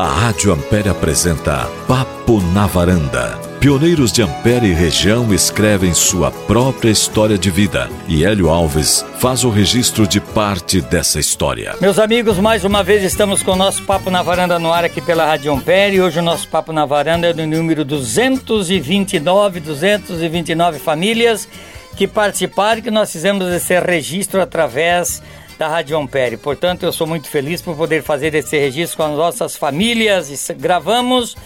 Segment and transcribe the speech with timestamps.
[0.00, 3.38] A Rádio Ampere apresenta Papo na Varanda.
[3.60, 9.44] Pioneiros de Ampere e região escrevem sua própria história de vida e Hélio Alves faz
[9.44, 11.76] o registro de parte dessa história.
[11.82, 15.02] Meus amigos, mais uma vez estamos com o nosso Papo na Varanda no ar aqui
[15.02, 15.96] pela Rádio Ampere.
[15.96, 21.46] E hoje o nosso Papo na Varanda é do número 229, 229 famílias
[21.94, 25.22] que participaram, que nós fizemos esse registro através
[25.60, 26.38] da Rádio Ampere.
[26.38, 30.50] Portanto, eu sou muito feliz por poder fazer esse registro com as nossas famílias.
[30.56, 31.36] Gravamos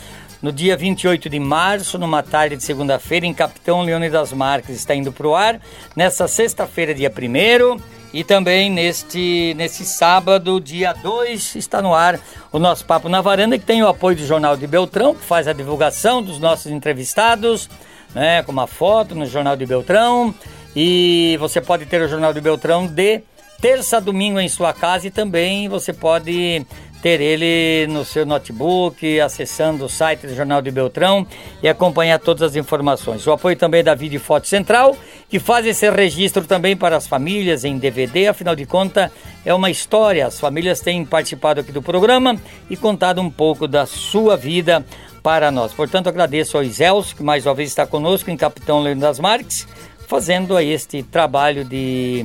[0.41, 4.77] no dia 28 de março, numa tarde de segunda-feira, em Capitão Leônidas Marques.
[4.77, 5.61] Está indo para o ar
[5.97, 12.21] nessa sexta-feira, dia 1 e também neste, neste sábado, dia 2, está no ar
[12.53, 15.49] o nosso Papo na Varanda, que tem o apoio do Jornal de Beltrão, que faz
[15.49, 17.69] a divulgação dos nossos entrevistados,
[18.15, 20.33] né, com uma foto no Jornal de Beltrão.
[20.77, 23.23] E você pode ter o Jornal de Beltrão de
[23.61, 26.67] terça domingo em sua casa e também você pode
[27.05, 31.27] ter ele no seu notebook, acessando o site do Jornal de Beltrão
[31.63, 33.27] e acompanhar todas as informações.
[33.27, 34.97] O apoio também da Vídeo Foto Central,
[35.29, 39.11] que faz esse registro também para as famílias em DVD, afinal de contas
[39.45, 40.27] é uma história.
[40.27, 42.41] As famílias têm participado aqui do programa
[42.71, 44.83] e contado um pouco da sua vida
[45.23, 45.75] para nós.
[45.75, 49.69] Portanto, agradeço ao Iselso, que mais uma vez está conosco em Capitão Leandro das Marques,
[50.09, 52.25] fazendo este trabalho de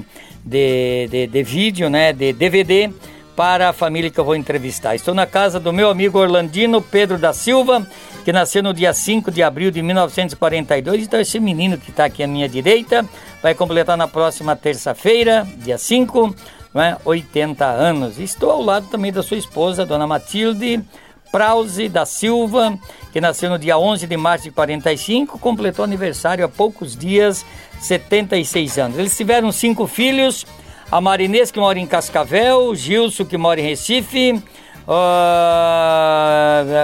[0.50, 2.92] de, de, de vídeo, né, de DVD,
[3.36, 4.96] para a família que eu vou entrevistar.
[4.96, 7.88] Estou na casa do meu amigo Orlandino Pedro da Silva,
[8.26, 11.04] que nasceu no dia 5 de abril de 1942.
[11.04, 13.06] Então, esse menino que está aqui à minha direita
[13.42, 16.36] vai completar na próxima terça-feira, dia 5,
[16.74, 18.20] né, 80 anos.
[18.20, 20.84] Estou ao lado também da sua esposa, dona Matilde
[21.32, 22.78] Prause da Silva,
[23.12, 27.46] que nasceu no dia 11 de março de 45, completou aniversário há poucos dias,
[27.80, 28.98] 76 anos.
[28.98, 30.46] Eles tiveram cinco filhos,
[30.92, 34.42] a Marinês, que mora em Cascavel, Gilson, que mora em Recife, uh,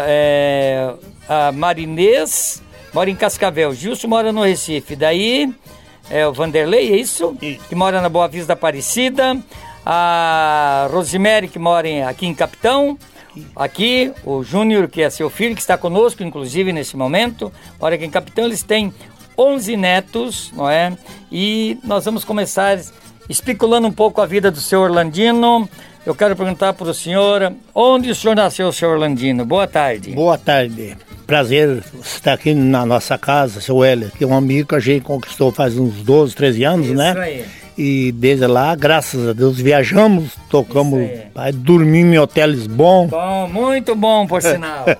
[0.07, 0.93] é,
[1.27, 2.61] a Marinês
[2.93, 5.53] mora em Cascavel, Gilson mora no Recife, daí
[6.09, 7.35] é o Vanderlei, é isso?
[7.35, 9.37] Que mora na Boa Vista da Aparecida,
[9.85, 12.97] a Rosemary, que mora em, aqui em Capitão,
[13.55, 17.51] aqui, o Júnior, que é seu filho, que está conosco, inclusive, nesse momento.
[17.79, 18.93] Olha aqui em Capitão, eles têm
[19.37, 20.97] 11 netos, não é?
[21.31, 22.79] E nós vamos começar
[23.29, 25.67] especulando um pouco a vida do seu Orlandino.
[26.05, 29.43] Eu quero perguntar para o senhor, onde o senhor nasceu, seu Orlandino?
[29.45, 30.11] Boa tarde.
[30.11, 30.95] Boa tarde.
[31.25, 35.03] Prazer estar aqui na nossa casa, seu Hélio, que é um amigo que a gente
[35.03, 37.15] conquistou faz uns 12, 13 anos, Isso né?
[37.17, 37.45] aí.
[37.77, 41.51] E desde lá, graças a Deus, viajamos, tocamos, aí.
[41.51, 43.09] dormimos em hotéis bons.
[43.09, 44.85] Bom, muito bom, por sinal.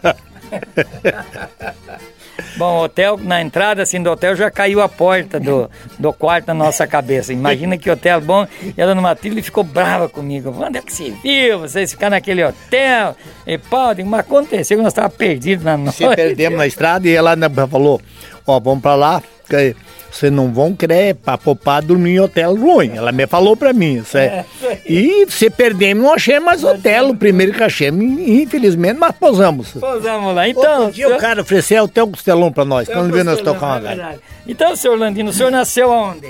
[2.57, 5.69] Bom, hotel, na entrada assim do hotel já caiu a porta do,
[5.99, 7.33] do quarto na nossa cabeça.
[7.33, 8.47] Imagina que hotel bom.
[8.77, 10.55] E a dona Matilde ficou brava comigo.
[10.57, 11.59] Onde é que se viu?
[11.59, 13.15] Vocês ficaram naquele hotel?
[13.45, 15.97] E pau, mas aconteceu que nós estávamos perdidos na noite.
[15.97, 17.35] Se perdemos na estrada e ela
[17.69, 18.01] falou,
[18.47, 19.75] ó, vamos pra lá, que
[20.11, 22.91] vocês não vão querer pra poupar dormir em hotel ruim.
[22.95, 24.45] Ela me falou pra mim, isso é.
[24.85, 29.71] E se perdemos, não achei mais hotel, o primeiro que achamos, infelizmente, mas pousamos.
[29.73, 30.47] Pousamos lá.
[30.47, 33.77] Então, Outro dia o cara ofereceu hotel Costelão pra nós, quando vê nós tocar uma
[33.77, 34.19] é verdade.
[34.47, 36.29] Então, senhor Landino, o senhor nasceu aonde?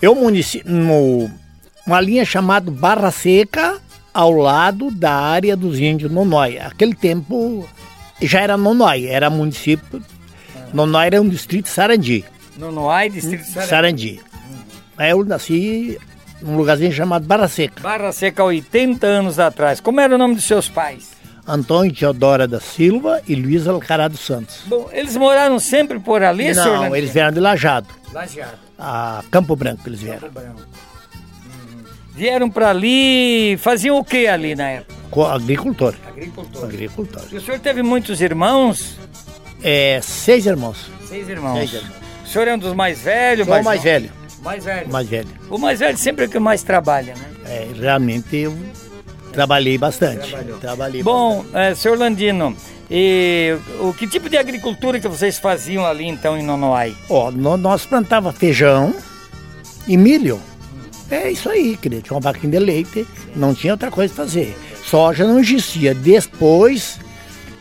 [0.00, 1.28] Eu município, no,
[1.84, 3.78] uma linha chamada Barra Seca,
[4.14, 6.58] ao lado da área dos índios Nonói.
[6.58, 7.68] Aquele tempo
[8.22, 10.02] já era Nonói, era município.
[10.72, 12.24] Nonói era um distrito Sarandi.
[12.58, 13.68] No Noai, distrito de Sarandi.
[13.70, 14.20] Sarandi.
[14.96, 15.98] Aí eu nasci
[16.42, 17.80] num lugarzinho chamado Barra Seca.
[17.80, 19.80] Barra Seca, 80 anos atrás.
[19.80, 21.10] Como era o nome dos seus pais?
[21.46, 24.62] Antônio Teodora da Silva e Luiz Alcará dos Santos.
[24.66, 28.58] Bom, eles moraram sempre por ali, senhor Não, eles vieram de Lajado, Lajeado.
[28.78, 30.28] a Campo Branco eles vieram.
[32.14, 34.94] Vieram para ali, faziam o que ali na época?
[35.10, 35.94] Co- Agricultor.
[36.06, 36.64] Agricultor.
[36.64, 37.22] Agricultor.
[37.30, 38.98] E o senhor teve muitos irmãos?
[39.62, 40.90] É, seis irmãos.
[41.08, 41.56] Seis irmãos.
[41.56, 42.07] Seis irmãos.
[42.28, 43.46] O senhor é um dos mais velhos?
[43.46, 44.10] Sou o mais no- velho.
[44.42, 44.88] Mais velho.
[44.92, 45.28] Mais velho.
[45.48, 47.24] O mais velho sempre é o que mais trabalha, né?
[47.46, 48.54] É, realmente eu
[49.32, 50.28] trabalhei bastante.
[50.28, 50.58] Trabalhou.
[50.58, 52.54] Trabalhei Bom, é, senhor Landino,
[52.90, 56.90] e o que tipo de agricultura que vocês faziam ali então em Nonoai?
[56.90, 57.12] bastante.
[57.12, 58.94] Ó, no- nós plantava feijão
[59.86, 60.38] e milho.
[61.10, 62.02] É isso aí, querido.
[62.02, 64.54] Tinha uma vaquinha de leite, não tinha outra coisa pra fazer.
[64.84, 65.94] Soja não existia.
[65.94, 66.98] Depois,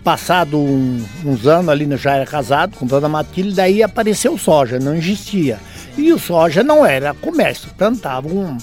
[0.07, 4.95] passado um- uns anos ali, já era casado com Dona Matilde, daí apareceu soja, não
[4.95, 5.59] existia.
[5.98, 7.69] E o soja não era comércio.
[7.77, 8.57] Plantava um-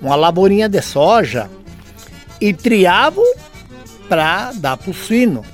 [0.00, 1.50] uma lavourinha de soja
[2.40, 3.24] e triavam
[4.08, 5.44] para dar para o suíno.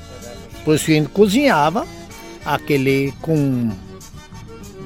[0.66, 1.86] O suíno cozinhava
[2.44, 3.70] aquele com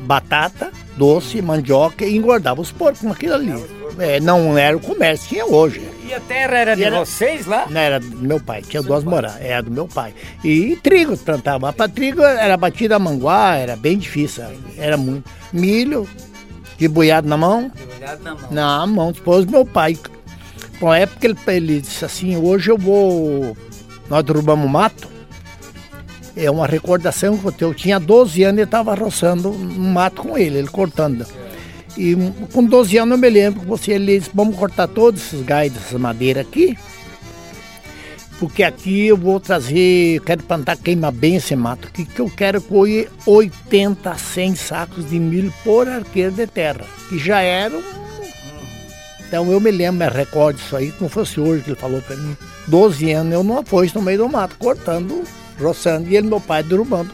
[0.05, 3.65] batata, doce, mandioca e engordava os porcos com aquilo ali.
[3.99, 5.83] É, não era o comércio que é hoje.
[6.06, 7.67] E a terra era E de era- vocês lá?
[7.69, 10.12] Não, era do meu pai, tinha duas moradas, era do meu pai.
[10.45, 14.45] E trigo plantava, para trigo era batida a manguá, era bem difícil,
[14.77, 15.29] era muito.
[15.53, 16.06] Milho,
[16.77, 17.71] de boiado na mão,
[18.01, 18.39] na mão.
[18.51, 19.97] na mão, depois meu pai.
[20.79, 23.57] Por uma época ele, ele disse assim, hoje eu vou.
[24.11, 25.09] Nós derrubamos mato.
[26.37, 27.62] É uma recordação que.
[27.65, 31.25] Eu tinha 12 anos e estava roçando um mato com ele, ele cortando.
[31.96, 32.17] E
[32.52, 36.00] com 12 anos eu me lembro que você disse, vamos cortar todos esses galhos dessas
[36.00, 36.76] madeiras aqui.
[38.38, 42.29] Porque aqui eu vou trazer, eu quero plantar queima bem esse mato aqui, que eu
[42.29, 46.85] quero colher 80 a 100 sacos de milho por arqueiro de terra.
[47.08, 48.05] Que já era um
[49.35, 52.14] então eu me lembro, me recordo isso aí, como fosse hoje que ele falou pra
[52.14, 52.37] mim.
[52.69, 55.25] 12 anos eu não foice no meio do mato, cortando,
[55.61, 57.11] roçando, e ele, meu pai, derrubando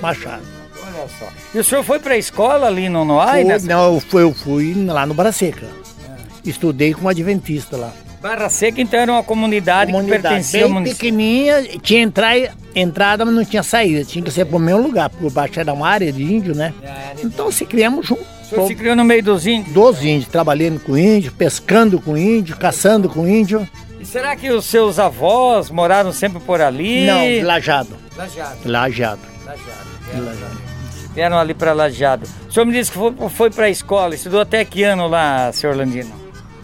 [0.00, 0.55] machado.
[0.98, 1.26] Olha só.
[1.54, 3.42] E o senhor foi pra escola ali no Noai?
[3.42, 5.66] Foi- nessa- não, eu fui, eu fui lá no Barra Seca.
[6.44, 7.92] Estudei com um adventista lá.
[8.22, 10.98] Barra Seca, então, era uma comunidade, que Comunidade pertencia ao bem município.
[10.98, 14.04] pequenininha, tinha entra- entrada, mas não tinha saída.
[14.04, 16.72] Tinha que ser pro mesmo lugar, porque baixo era uma área de índio, né?
[17.22, 18.26] Então se criamos juntos.
[18.46, 19.74] O senhor se criou no meio dos índios.
[19.74, 23.68] Dos índios, trabalhando com índio, pescando com índio, caçando com índio.
[24.00, 27.06] E será que os seus avós moraram sempre por ali?
[27.06, 27.96] Não, lajado.
[28.16, 28.56] Lajado.
[28.64, 29.20] Lajado.
[29.44, 30.24] Lajado.
[30.24, 30.65] Lajado.
[31.16, 32.28] Vieram ali para Lajado.
[32.46, 35.50] O senhor me disse que foi, foi para a escola, estudou até que ano lá,
[35.50, 36.12] senhor Landino?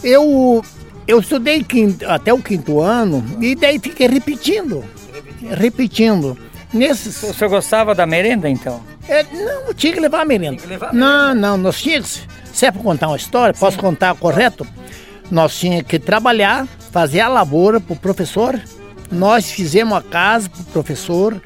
[0.05, 0.63] Eu,
[1.09, 4.85] eu estudei quinto- até o quinto ano e daí fiquei repetindo.
[5.57, 6.37] Repetindo.
[6.73, 7.23] Nesses.
[7.23, 8.83] O senhor gostava da merenda, então?
[9.09, 10.61] É, não, tinha que levar a merenda.
[10.61, 12.21] que levar a não, não, nós tínhamos.
[12.53, 14.67] Se é para contar uma história, posso contar correto?
[15.31, 18.61] Nós tínhamos que trabalhar, fazer a lavoura para o professor.
[19.11, 21.41] Nós fizemos a casa para o professor.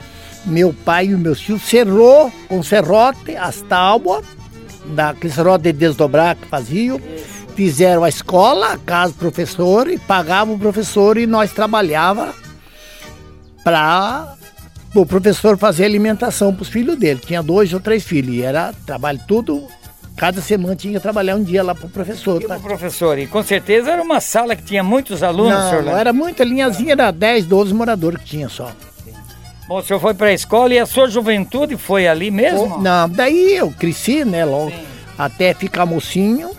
[0.47, 4.25] Meu pai e o meu tio cerrou com serrote as tábuas,
[4.87, 7.01] daquele serrote de desdobrar que faziam.
[7.57, 12.35] Fizeram a escola, a casa do professor e pagavam o professor e nós trabalhava
[13.65, 14.37] para
[14.95, 17.19] o professor fazer alimentação para os filhos dele.
[17.19, 19.67] Tinha dois ou três filhos e era trabalho tudo.
[20.17, 22.41] Cada semana tinha que trabalhar um dia lá para o professor.
[22.41, 22.57] E tá?
[22.57, 26.13] o professor, e com certeza era uma sala que tinha muitos alunos, senhor Não, era
[26.13, 28.71] muita linhazinha, era 10, 12 moradores que tinha só.
[29.67, 32.79] Bom, o senhor foi para a escola e a sua juventude foi ali mesmo?
[32.79, 34.73] Não, daí eu cresci, né, logo,
[35.19, 36.51] até ficar mocinho.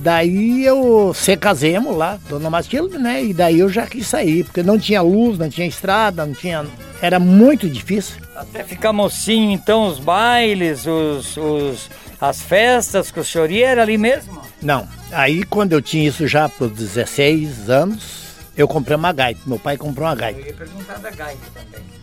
[0.00, 3.24] Daí eu se casemos lá, Dona Matilde, né?
[3.24, 6.64] E daí eu já quis sair, porque não tinha luz, não tinha estrada, não tinha.
[7.02, 8.14] Era muito difícil.
[8.36, 11.90] Até ficar mocinho, então, os bailes, os, os-
[12.20, 14.40] as festas que o senhor ia, era ali mesmo?
[14.62, 14.86] Não.
[15.10, 18.22] Aí quando eu tinha isso já para 16 anos,
[18.56, 19.40] eu comprei uma gaita.
[19.46, 20.38] Meu pai comprou uma gaita.
[20.40, 21.97] Eu ia perguntar da gaita também.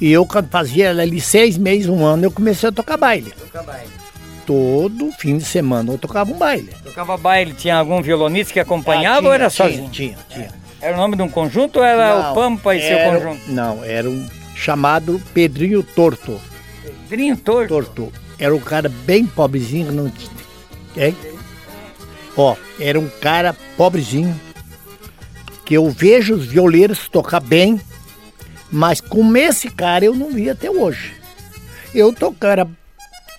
[0.00, 3.30] E eu quando fazia ali seis meses, um ano, eu comecei a tocar baile.
[3.32, 3.88] Tocar baile.
[4.46, 6.68] Todo fim de semana eu tocava um baile.
[6.84, 9.88] Tocava baile, tinha algum violonista que acompanhava Ah, tinha, ou era tinha, sozinho?
[9.90, 10.48] Tinha, tinha.
[10.80, 13.50] Era o nome de um conjunto ou era Não, o Pampa e seu era- conjunto?
[13.50, 16.38] Não, era um chamado Pedrinho Torto.
[17.08, 17.68] Pedrinho Torto.
[17.68, 18.12] Torto.
[18.38, 21.14] Era um cara bem pobrezinho, não tinha.
[22.36, 24.38] Ó, era um cara pobrezinho.
[25.64, 27.80] Que eu vejo os violeiros tocar bem,
[28.74, 31.14] mas como esse cara eu não vi até hoje.
[31.94, 32.68] Eu tocava, era,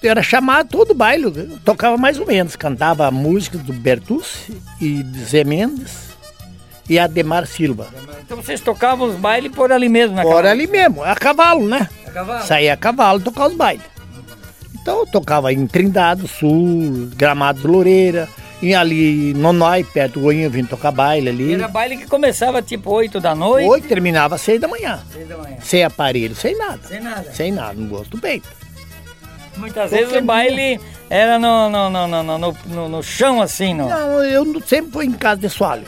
[0.01, 5.03] era chamado todo baile, eu tocava mais ou menos, cantava a música do Bertucci e
[5.03, 6.15] de Zé Mendes
[6.89, 7.89] e Ademar Silva.
[8.23, 11.89] Então vocês tocavam os bailes por ali mesmo, naquela Fora ali mesmo, a cavalo, né?
[12.07, 12.45] A cavalo?
[12.45, 13.83] Saía a cavalo tocar os bailes.
[14.73, 18.29] Então eu tocava em Trindade Sul, Gramado do Loureira,
[18.61, 21.53] e ali no Nonói, perto do Goiânia, vim tocar baile ali.
[21.53, 23.67] Era baile que começava tipo 8 da noite.
[23.69, 24.99] Hoje terminava às seis da manhã.
[25.11, 25.57] Seis da manhã.
[25.61, 26.79] Sem aparelho, sem nada.
[26.87, 27.31] Sem nada.
[27.33, 28.47] Sem nada, no gosto do peito.
[29.57, 33.73] Muitas vezes Porque o baile era no, no, no, no, no, no- no chão assim,
[33.73, 33.87] não.
[33.89, 35.85] Não, eu não- sempre fui em casa de soalho.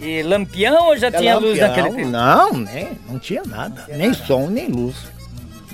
[0.00, 2.08] E lampião ou já tinha luz Lampião, naquele tempo?
[2.10, 3.84] Não, nem, não tinha nada.
[3.88, 4.94] nem som, nem luz.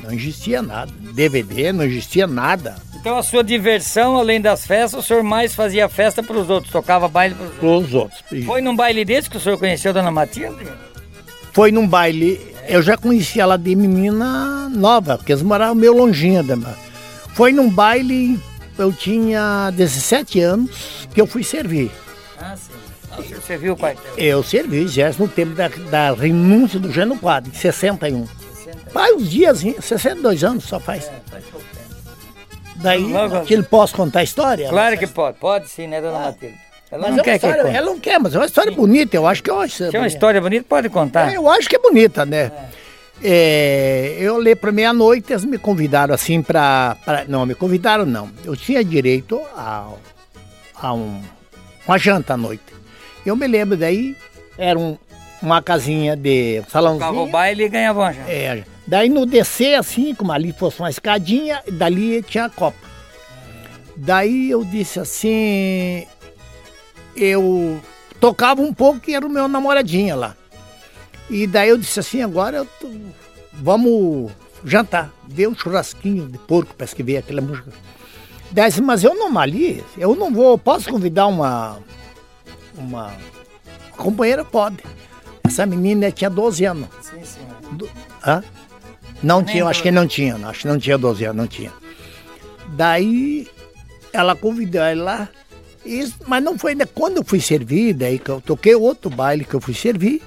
[0.04, 0.92] Não existia nada.
[1.12, 2.76] DVD, não existia nada.
[2.94, 6.72] Então a sua diversão, além das festas, o senhor mais fazia festa para os outros,
[6.72, 7.88] tocava baile para os outros.
[7.88, 8.44] Os outros.
[8.44, 10.66] Foi num baile desse que o senhor conheceu a Dona Matilde?
[11.52, 16.42] Foi num baile, eu já conhecia ela de menina nova, porque eles moravam meio longinha.
[16.42, 16.56] Da...
[17.34, 18.40] Foi num baile,
[18.78, 21.90] eu tinha 17 anos, que eu fui servir.
[22.38, 22.72] Ah, sim.
[23.10, 23.96] Ah, o senhor serviu o pai?
[24.16, 28.26] Eu servi exército no tempo da, da renúncia do Gênio Quadro, em 61.
[28.94, 29.74] Faz uns dias, hein?
[29.80, 31.10] 62 anos só faz.
[32.76, 34.68] Daí, Logo- que ele posso contar a história?
[34.68, 36.54] Claro que pode, pode sim, né, Dona Matilde?
[36.90, 37.76] Ela Mas não é uma quer que história, conte.
[37.76, 39.76] ela não quer, mas é uma história bonita, eu acho que eu acho.
[39.90, 41.32] Se é uma história bonita, pode contar.
[41.34, 42.52] Eu acho que é bonita, né?
[43.22, 46.96] É, eu olhei para meia-noite, eles me convidaram assim para.
[47.26, 48.30] Não, me convidaram não.
[48.44, 49.88] Eu tinha direito a,
[50.80, 51.20] a um,
[51.86, 52.62] uma janta à noite.
[53.24, 54.16] Eu me lembro daí,
[54.58, 54.96] era um,
[55.40, 57.00] uma casinha de um salãozinho.
[57.06, 58.22] Tocava o baile e ganhava já.
[58.28, 62.78] É, daí no descer assim, como ali fosse uma escadinha, dali tinha a copa.
[63.96, 66.06] Daí eu disse assim,
[67.16, 67.80] eu
[68.20, 70.36] tocava um pouco que era o meu namoradinho lá.
[71.30, 72.90] E daí eu disse assim, agora tô-
[73.52, 74.30] vamos
[74.64, 75.12] jantar.
[75.28, 77.70] Deu um churrasquinho de porco, parece que veio aquela música.
[78.50, 81.78] Daí eu disse, mas eu não mali, eu não vou, posso convidar uma,
[82.76, 83.12] uma
[83.96, 84.44] companheira?
[84.44, 84.78] Pode.
[85.44, 86.88] Essa menina tinha 12 anos.
[87.00, 87.40] Sim, sim.
[87.76, 87.88] Do-
[88.26, 88.42] Hã?
[89.24, 91.72] Não Nem tinha, acho que não tinha, acho que não tinha 12 anos, não tinha.
[92.68, 93.48] Daí
[94.12, 95.28] ela convidou ela lá,
[96.26, 99.54] mas não foi ainda quando eu fui servir, daí que eu toquei outro baile que
[99.54, 100.22] eu fui servir.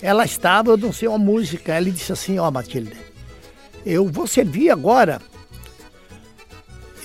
[0.00, 2.96] Ela estava, eu dancei uma música, ela disse assim, ó Matilde,
[3.84, 5.20] eu vou servir agora.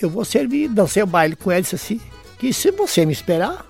[0.02, 2.00] Eu vou servir, dancei o baile com ela, disse assim,
[2.38, 3.66] que se você me esperar,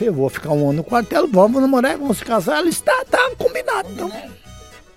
[0.00, 2.58] eu vou ficar um ano no quartel, vamos namorar, vamos se casar.
[2.58, 3.88] Ela está, tá combinado.
[3.90, 4.10] Então,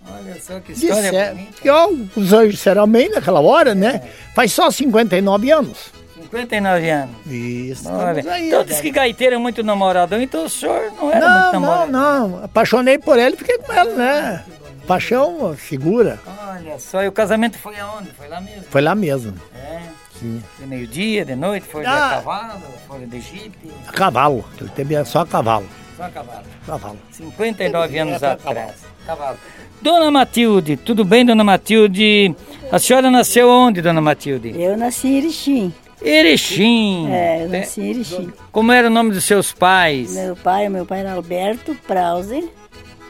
[0.10, 1.62] Olha só que história Disseram bonita.
[1.62, 4.02] que ó, os anjos disseram amém naquela hora, né?
[4.34, 5.92] Faz só 59 anos.
[6.22, 7.16] 59 anos.
[7.28, 7.88] Isso.
[8.30, 8.82] Aí, então diz né?
[8.82, 12.44] que gaiteiro é muito namoradão, então o senhor não era muito Não, não, não.
[12.44, 14.44] Apaixonei por ela e fiquei com ela, né?
[14.88, 16.20] Paixão segura.
[16.50, 18.10] Olha só, e o casamento foi aonde?
[18.12, 18.64] Foi lá mesmo?
[18.70, 19.34] Foi lá mesmo.
[19.56, 19.82] É.
[20.20, 20.42] Sim.
[20.60, 22.08] De meio-dia, de noite, foi de Ah.
[22.08, 24.46] a cavalo, foi de jipe, A cavalo.
[24.78, 25.68] Era só cavalo.
[25.96, 26.44] só a cavalo.
[26.66, 26.98] Cavalo.
[27.12, 28.74] 59 anos atrás.
[29.06, 29.38] Cavalo.
[29.82, 32.36] Dona Matilde, tudo bem, dona Matilde?
[32.72, 34.54] A senhora nasceu onde, dona Matilde?
[34.60, 35.74] Eu nasci em Erechim.
[36.02, 37.08] Erechim.
[37.12, 38.34] É, eu nasci em Erechim.
[38.52, 40.14] Como era o nome dos seus pais?
[40.16, 42.44] Meu pai, meu pai era Alberto Prauser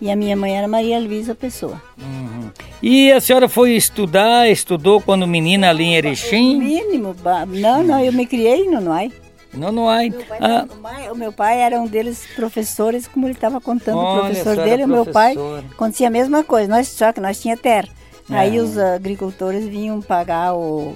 [0.01, 1.81] e a minha mãe era Maria Luísa Pessoa.
[1.97, 2.50] Uhum.
[2.83, 6.57] E a senhora foi estudar, estudou quando menina ali em Erechim?
[6.59, 9.12] Mínimo, ba- não, não, eu me criei no Noai.
[9.57, 9.97] Não, não há.
[10.03, 14.19] Meu pai, Ah, o meu pai era um deles professores, como ele estava contando, Olha,
[14.21, 15.35] o professor dele, é o meu pai
[15.71, 17.87] acontecia a mesma coisa, nós, só que nós tinha terra.
[18.29, 18.63] Aí Ah.
[18.63, 20.95] os agricultores vinham pagar o,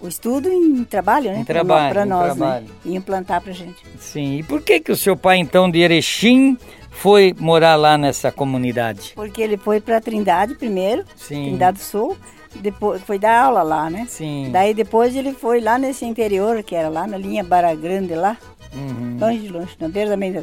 [0.00, 1.38] o estudo em trabalho, né?
[1.38, 2.64] Em trabalho, em nós, trabalho.
[2.64, 2.70] né?
[2.84, 3.82] Iam plantar pra gente.
[3.98, 4.38] sim.
[4.38, 6.56] E por que que o seu pai então de Erechim
[6.90, 9.12] foi morar lá nessa comunidade?
[9.14, 11.44] Porque ele foi para Trindade primeiro, Sim.
[11.44, 12.16] Trindade do Sul,
[12.60, 14.06] depois foi dar aula lá, né?
[14.08, 14.48] Sim.
[14.52, 18.36] Daí depois ele foi lá nesse interior, que era lá na linha Barra Grande lá,
[18.74, 19.16] Uhum.
[19.20, 20.42] longe de longe, na beira também da,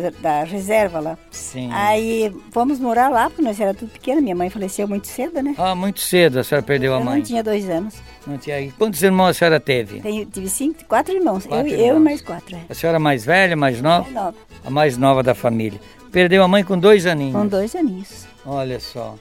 [0.00, 1.18] da, da reserva lá.
[1.30, 1.70] Sim.
[1.72, 5.54] Aí fomos morar lá, porque nós era tudo pequeno, minha mãe faleceu muito cedo, né?
[5.56, 7.16] Ah, muito cedo a senhora perdeu a Eu mãe.
[7.16, 7.94] não tinha dois anos.
[8.26, 8.70] Não tinha.
[8.78, 10.00] Quantos irmãos a senhora teve?
[10.00, 11.46] Tenho, tive cinco, quatro irmãos.
[11.46, 11.96] Quatro eu, eu irmãos.
[12.00, 12.54] e mais quatro.
[12.56, 12.60] É.
[12.68, 14.10] A senhora mais velha, mais nova?
[14.10, 15.80] Nove, A mais nova da família.
[16.10, 17.34] Perdeu a mãe com dois aninhos.
[17.34, 18.26] Com dois aninhos.
[18.44, 19.14] Olha só.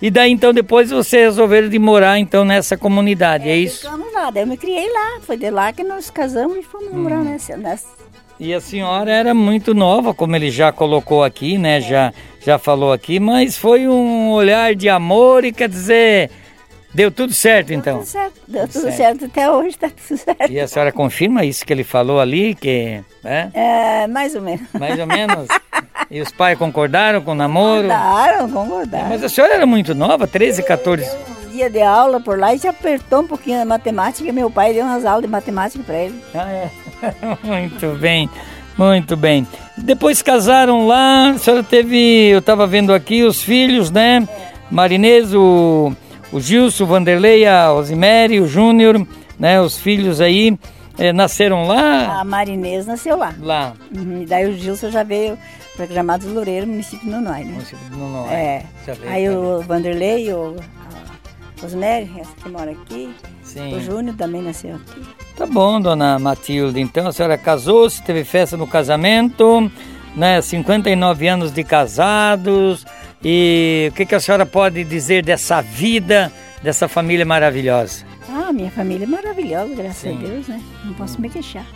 [0.00, 3.80] E daí então depois vocês resolveram de morar então nessa comunidade, é, isso?
[3.82, 5.20] Ficamos lá, daí eu me criei lá.
[5.22, 7.02] Foi de lá que nós casamos e fomos Hum.
[7.02, 7.86] morar nessa, nessa.
[8.38, 11.80] E a senhora era muito nova, como ele já colocou aqui, né?
[11.80, 12.12] Já,
[12.44, 16.30] já falou aqui, mas foi um olhar de amor e quer dizer,
[16.92, 18.00] deu tudo certo então.
[18.00, 18.96] Tudo certo, deu tudo certo.
[18.98, 19.24] certo.
[19.24, 20.52] até hoje, tá tudo certo.
[20.52, 24.66] E a senhora confirma isso que ele falou ali, que, é, É, mais ou menos.
[24.78, 25.48] mais ou menos.
[26.10, 27.88] E os pais concordaram com o namoro?
[27.88, 29.08] Concordaram, concordaram.
[29.08, 31.04] Mas a senhora era muito nova, 13, 14.
[31.44, 34.32] Um dia de aula por lá e se apertou um pouquinho na matemática.
[34.32, 36.22] Meu pai deu umas aulas de matemática para ele.
[36.34, 36.70] Ah, é.
[37.42, 38.30] muito bem,
[38.78, 39.46] muito bem.
[39.76, 44.26] Depois casaram lá, a senhora teve, eu estava vendo aqui os filhos, né?
[44.70, 45.92] Marinês, o,
[46.32, 49.04] o Gilson, o Vanderlei, a Rosemary, o Júnior,
[49.38, 49.60] né?
[49.60, 50.56] Os filhos aí
[50.98, 52.20] eh, nasceram lá?
[52.20, 53.34] A Marinês nasceu lá.
[53.40, 55.38] Lá, Uhum, E daí o Gilson já veio
[55.76, 57.52] para Gramados Loureiro, município de Nonói, né?
[57.52, 58.34] município de Nonoai.
[58.34, 58.62] É.
[58.86, 63.14] Já veio Aí o Vanderlei, o a Rosemary, essa que mora aqui.
[63.42, 63.74] Sim.
[63.74, 65.02] O Júnior também nasceu aqui.
[65.36, 66.80] Tá bom, dona Matilde.
[66.80, 69.70] Então a senhora casou-se, teve festa no casamento,
[70.14, 70.40] né?
[70.40, 72.84] 59 anos de casados.
[73.24, 76.30] E o que, que a senhora pode dizer dessa vida,
[76.62, 78.04] dessa família maravilhosa?
[78.28, 80.16] Ah, minha família é maravilhosa, graças Sim.
[80.18, 80.60] a Deus, né?
[80.84, 81.66] Não posso me queixar.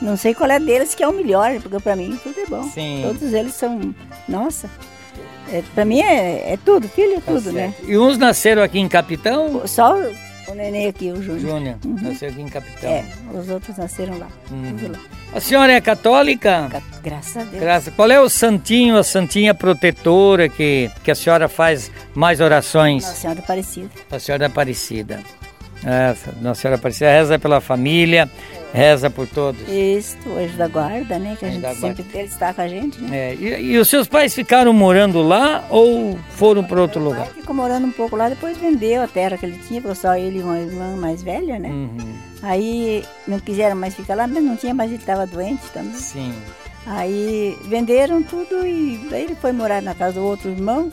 [0.00, 2.62] Não sei qual é deles que é o melhor, porque pra mim tudo é bom.
[2.70, 3.00] Sim.
[3.04, 3.94] Todos eles são.
[4.28, 4.70] Nossa.
[5.52, 7.72] É, pra mim é, é tudo, filho é Tá tudo, né?
[7.76, 7.90] certo.
[7.90, 9.66] E uns nasceram aqui em Capitão?
[9.66, 11.40] Só o, neném aqui, o Júnior.
[11.40, 12.90] Júnior, nasceu aqui em Capitão.
[12.90, 14.28] É, os outros nasceram lá.
[14.50, 14.76] Uhum.
[14.78, 14.98] tudo lá.
[15.34, 16.68] A senhora é católica?
[16.70, 17.60] Gra- Graças a Deus.
[17.62, 17.94] Graças.
[17.94, 23.04] Qual é o santinho, a santinha protetora que, que a senhora faz mais orações?
[23.04, 23.90] Nossa Senhora Aparecida.
[24.10, 25.20] A Senhora Aparecida.
[25.84, 28.28] Essa, Nossa Senhora Aparecida reza pela família,
[28.74, 29.60] reza por todos.
[29.68, 31.36] Isso, anjo da guarda, né?
[31.38, 33.16] Que a gente sempre ele está com a gente, né?
[33.16, 37.26] É, e, e os seus pais ficaram morando lá ou foram para outro lugar?
[37.28, 40.40] ficou morando um pouco lá, depois vendeu a terra que ele tinha, ficou só ele
[40.40, 41.68] e uma irmã mais velha, né?
[41.68, 45.94] Uhum, Aí não quiseram mais ficar lá, mas não tinha mais, ele estava doente também.
[45.94, 46.34] sim.
[46.86, 50.90] Aí venderam tudo e daí ele foi morar na casa do outro irmão.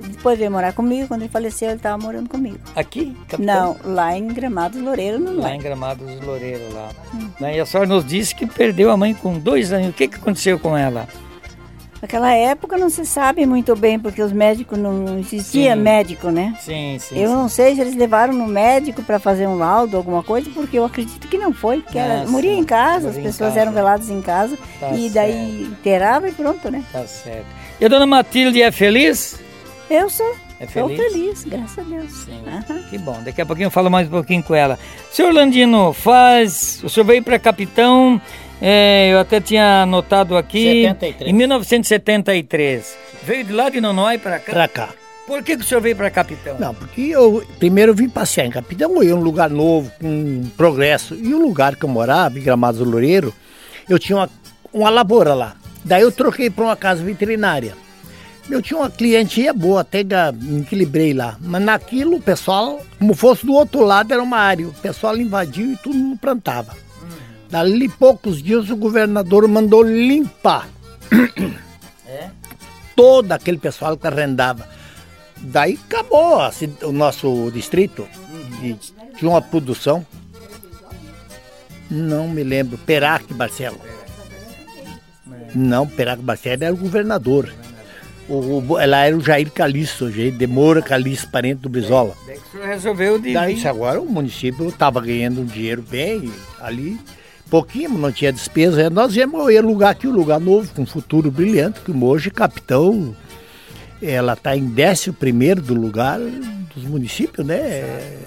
[0.00, 1.08] Depois veio morar comigo.
[1.08, 2.58] Quando ele faleceu, ele estava morando comigo.
[2.74, 3.16] Aqui?
[3.28, 3.76] Capitão?
[3.84, 5.54] Não, lá em Gramados Loureiro, não Lá é.
[5.56, 6.88] em Gramados Loureiro, lá.
[7.40, 9.88] Né, E a senhora nos disse que perdeu a mãe com dois anos.
[9.88, 11.06] O que, que aconteceu com ela?
[12.02, 15.80] Naquela época não se sabe muito bem, porque os médicos não, existia Sim.
[15.80, 16.54] médico, né?
[16.60, 17.18] Sim, sim.
[17.18, 17.34] Eu sim.
[17.34, 20.84] não sei se eles levaram no médico para fazer um laudo, alguma coisa, porque eu
[20.84, 23.60] acredito que não foi, que era, Ah, moria em casa, as pessoas casa.
[23.60, 26.84] eram veladas em casa Tá e daí enterrava e pronto, né?
[26.92, 27.46] Tá certo.
[27.80, 29.40] E a dona Matilde é feliz?
[29.90, 31.12] Eu sou, É sou feliz?
[31.12, 32.10] feliz, graças a Deus.
[32.12, 32.42] Sim.
[32.46, 32.82] Aham.
[32.88, 33.20] Que bom.
[33.24, 34.78] Daqui a pouquinho eu falo mais um pouquinho com ela.
[35.12, 36.80] Senhor Landino, faz.
[36.82, 38.20] O senhor veio para Capitão.
[38.62, 40.82] é, eu até tinha anotado aqui.
[40.82, 41.30] 73.
[41.30, 42.96] Em 1973.
[43.22, 44.52] Veio de lá de Nonói para cá.
[44.52, 44.88] Pra cá.
[45.26, 46.56] Por que, que o senhor veio para Capitão?
[46.58, 50.42] Não, porque eu primeiro eu vim passear em Capitão, eu ia um lugar novo, com
[50.54, 51.14] progresso.
[51.14, 53.32] E o lugar que eu morava, em Gramados do Loureiro,
[53.88, 54.30] eu tinha uma,
[54.70, 55.54] uma lavoura lá.
[55.82, 57.74] Daí eu troquei para uma casa veterinária.
[58.50, 61.36] Eu tinha uma clientinha boa, até me equilibrei lá.
[61.40, 64.68] Mas naquilo o pessoal, como fosse do outro lado, era uma área.
[64.68, 66.76] O pessoal invadiu e tudo não plantava.
[67.50, 70.68] Dali poucos dias o governador mandou limpar
[72.06, 72.28] É?
[72.94, 74.68] todo aquele pessoal que arrendava.
[75.38, 78.06] Daí acabou a ci- o nosso distrito.
[78.62, 78.74] E
[79.16, 80.06] tinha uma produção.
[81.90, 82.76] Não me lembro.
[82.78, 83.80] Perac Barcelo.
[85.54, 87.52] Não, Perac Barcelo era o governador.
[88.28, 92.14] O, o, ela era o Jair Calixto, Jair de Moura Calixto, parente do Brizola.
[92.26, 93.32] Daí que o senhor resolveu de.
[93.34, 93.68] Daí vir.
[93.68, 96.98] agora o município estava ganhando um dinheiro bem ali,
[97.50, 98.88] pouquinho, não tinha despesa.
[98.88, 103.14] Nós íamos ia alugar aqui um lugar novo, com um futuro brilhante, que hoje Capitão,
[104.00, 108.18] ela está em 11 primeiro do lugar dos municípios, né?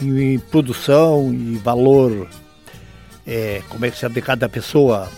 [0.00, 2.28] Em, em produção e valor,
[3.26, 5.08] é, como é que se chama de cada pessoa.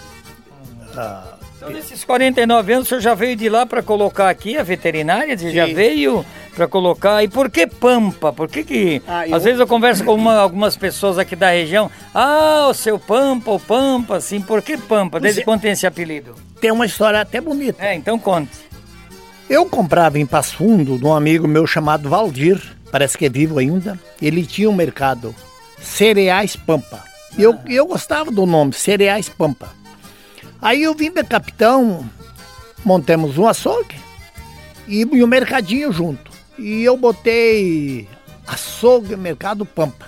[0.97, 1.36] Ah,
[1.66, 5.37] Então, nesses 49 anos, o senhor já veio de lá para colocar aqui a veterinária?
[5.37, 7.25] Você já veio para colocar.
[7.25, 8.32] E por que Pampa?
[8.32, 9.02] Por que que.
[9.06, 11.91] Ah, eu- Às vezes eu converso com uma- algumas pessoas aqui da região.
[12.14, 14.41] Ah, o seu Pampa, o Pampa, assim.
[14.41, 15.19] Por que Pampa?
[15.19, 15.45] Desde é.
[15.45, 16.34] quando tem esse apelido?
[16.60, 17.84] tem uma história até bonita.
[17.84, 18.50] É, então conte.
[19.50, 22.60] Eu comprava em Passo Fundo de um amigo meu chamado Valdir,
[22.91, 23.99] parece que é vivo ainda.
[24.23, 25.34] Ele tinha um mercado
[25.80, 27.04] Cereais Pampa.
[27.36, 29.75] E eu, eu gostava do nome, Cereais Pampa.
[30.60, 32.08] Aí eu vim da Capitão,
[32.84, 33.97] montamos um açougue
[34.88, 36.30] e, um mercadinho junto.
[36.58, 38.08] E eu botei
[38.47, 40.06] açougue Mercado Pampa.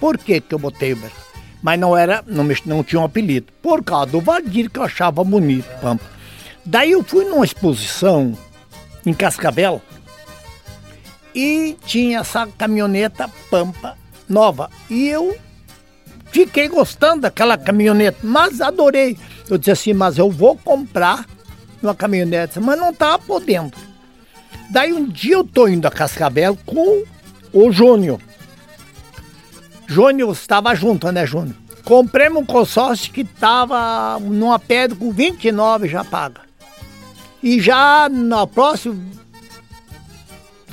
[0.00, 1.26] Por que, que eu botei o mercado?
[1.62, 3.52] Mas não era, não, não tinha um apelido.
[3.60, 6.04] Por causa do Valdir que eu achava bonito, Pampa.
[6.64, 8.36] Daí eu fui numa exposição
[9.04, 9.80] em Cascavel
[11.34, 13.96] e tinha essa caminhoneta Pampa
[14.28, 14.70] nova.
[14.88, 15.36] E eu
[16.32, 19.16] fiquei gostando daquela caminhonete, mas adorei.
[19.48, 21.24] Eu disse assim, mas eu vou comprar
[21.82, 23.76] uma caminhonete, mas não estava podendo.
[24.70, 27.04] Daí um dia eu tô indo a Cascavel com
[27.52, 28.20] o Júnior.
[29.86, 31.54] Júnior estava junto, né, Júnior?
[31.84, 36.40] Comprei um consórcio que estava numa pedra com 29 já paga.
[37.40, 39.08] E já no próximo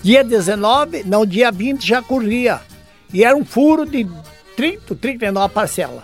[0.02, 2.62] dia 19, não, dia 20 já corria.
[3.14, 4.08] E era um furo de
[4.56, 6.04] 30, 39 parcelas.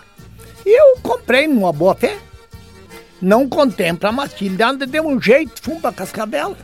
[0.64, 2.16] E eu comprei numa boa fé.
[3.20, 4.62] Não contempla a Matilde.
[4.62, 6.56] Anda deu um jeito, fomos para Cascavel.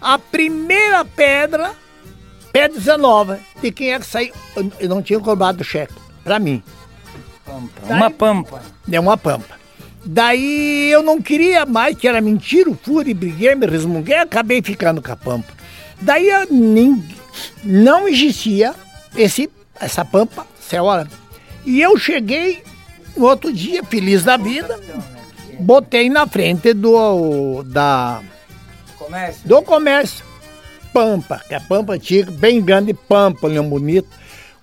[0.00, 1.72] A primeira pedra,
[2.52, 4.32] pé 19, de quem é que saiu?
[4.56, 5.92] Eu- não tinha cobrado o cheque,
[6.24, 6.62] para mim.
[7.44, 7.80] Pampa.
[7.86, 8.62] Daí- Uma Pampa.
[8.86, 9.60] Deu uma pampa.
[10.04, 12.70] Daí eu não queria mais, que era mentira,
[13.06, 15.52] e briguei, me resmunguei, acabei ficando com a pampa.
[16.00, 17.04] Daí eu nin-
[17.62, 18.74] não existia
[19.14, 21.06] esse, essa pampa, senhora.
[21.66, 22.62] E eu cheguei
[23.14, 24.80] no outro dia, feliz da vida,
[25.60, 28.20] botei na frente do, da,
[28.98, 29.48] Comércio.
[29.48, 30.24] do comércio.
[30.92, 34.08] Pampa, que é pampa antiga, bem grande, pampa, leão bonito.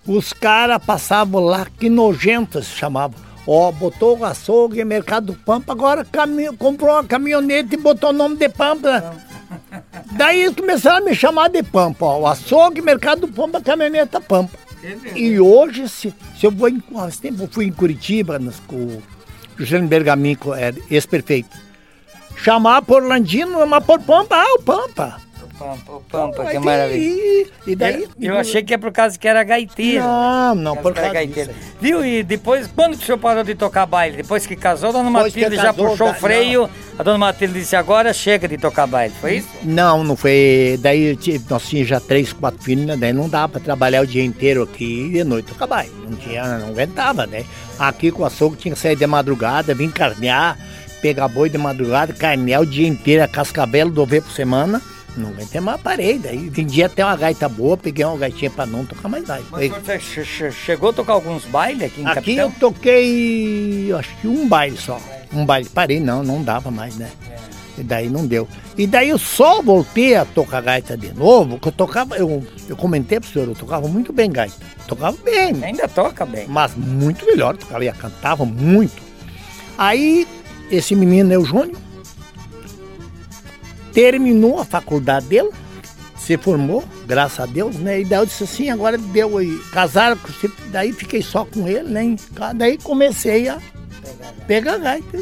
[0.05, 3.17] Os caras passavam lá, que nojentos se chamavam.
[3.45, 8.35] Ó, botou o açougue, mercado Pampa, agora cami- comprou uma caminhonete e botou o nome
[8.35, 9.15] de Pampa.
[10.17, 14.57] Daí eles começaram a me chamar de Pampa, ó, o açougue, mercado Pampa, caminhoneta Pampa.
[15.15, 19.01] E hoje, se, se eu vou em, faz tempo eu fui em Curitiba, nas, com
[19.57, 21.57] Juscelino Bergamin, com- é, ex-prefeito.
[22.35, 25.17] Chamar por Landino, mas por Pampa, ah, o Pampa.
[25.41, 26.99] O Pampa, o Pampa, que maravilha.
[26.99, 28.03] E, e daí?
[28.21, 30.03] Eu, eu achei que é por causa que era gaiteiro.
[30.03, 31.59] Não, não, Por por causa causa que era disso.
[31.59, 31.77] gaiteiro.
[31.81, 32.05] Viu?
[32.05, 34.17] E depois, quando que o senhor parou de tocar baile?
[34.17, 36.69] Depois que casou, a dona Depois Matilde já casou, puxou o freio.
[36.99, 39.15] A dona Matilde disse, agora chega de tocar baile.
[39.19, 39.47] Foi isso?
[39.63, 40.77] Não, não foi.
[40.79, 41.17] Daí
[41.49, 42.95] nós tínhamos já três, quatro filhos, né?
[42.95, 45.87] Daí não dava pra trabalhar o dia inteiro aqui e de noite acabar.
[46.07, 47.43] Não tinha, não aguentava, né?
[47.79, 50.57] Aqui com o açougue tinha que sair de madrugada, vir carnear,
[51.01, 54.81] pegar boi de madrugada, carnel o dia inteiro, cascabelo do V por semana.
[55.15, 56.19] Não aguentei mais, parei.
[56.19, 59.47] Daí vendi até uma gaita boa, peguei uma gaitinha pra não tocar mais gaita.
[59.51, 62.45] Mas você che- che- chegou a tocar alguns bailes aqui em Aqui Capitão?
[62.45, 64.99] eu toquei, acho que um baile só.
[65.33, 67.09] Um baile, parei, não, não dava mais, né?
[67.77, 68.47] E daí não deu.
[68.77, 72.75] E daí eu só voltei a tocar gaita de novo, que eu tocava, eu, eu
[72.75, 74.55] comentei pro senhor, eu tocava muito bem gaita.
[74.87, 76.47] Tocava bem, Ainda toca bem.
[76.47, 79.01] mas muito melhor, tocava, eu cantava muito.
[79.77, 80.27] Aí,
[80.71, 81.77] esse menino, é o Júnior,
[83.93, 85.49] terminou a faculdade dele,
[86.17, 88.01] se formou, graças a Deus, né?
[88.01, 91.67] E daí eu disse assim, agora deu aí, casaram, com você, daí fiquei só com
[91.67, 92.15] ele, né?
[92.55, 93.59] Daí comecei a
[94.47, 95.17] pegar gaita.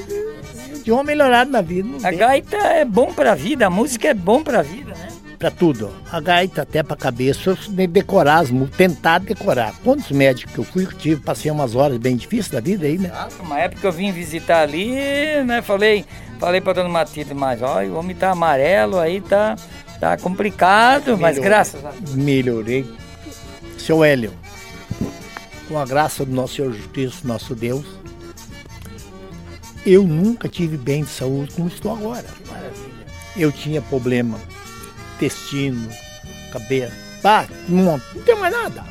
[0.85, 4.13] De uma melhorada na vida, A tem gaita é bom pra vida, a música é
[4.13, 5.07] bom pra vida, né?
[5.37, 5.91] pra tudo.
[6.11, 9.73] A gaita até pra cabeça, eu de- decorar as músicas, tentar decorar.
[9.83, 12.85] Quantos médicos que eu fui, que eu tive, passei umas horas bem difíceis da vida
[12.85, 13.11] aí, né?
[13.41, 14.91] Uma época eu vim visitar ali,
[15.45, 15.61] né?
[15.61, 16.05] Falei,
[16.39, 19.57] falei pra dona Matilde, mas olha, o homem tá amarelo aí, tá,
[19.99, 22.15] tá complicado, mas graças a Deus.
[22.15, 22.85] melhorei.
[23.77, 24.31] Seu Hélio,
[25.67, 27.85] com a graça do nosso Senhor Jesus, nosso Deus,
[29.85, 32.25] eu nunca tive bem de saúde como estou agora.
[33.37, 34.39] Eu tinha problema,
[35.15, 35.89] intestino,
[36.51, 38.83] cabeça, pá, não, não tem mais nada.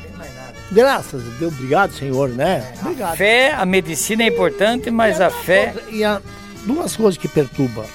[0.71, 2.65] Graças a Deus, obrigado, Senhor, né?
[2.81, 3.17] Obrigado.
[3.17, 5.73] Fé, a medicina é importante, mas a fé.
[5.91, 6.21] E há
[6.65, 7.85] duas coisas que perturbam.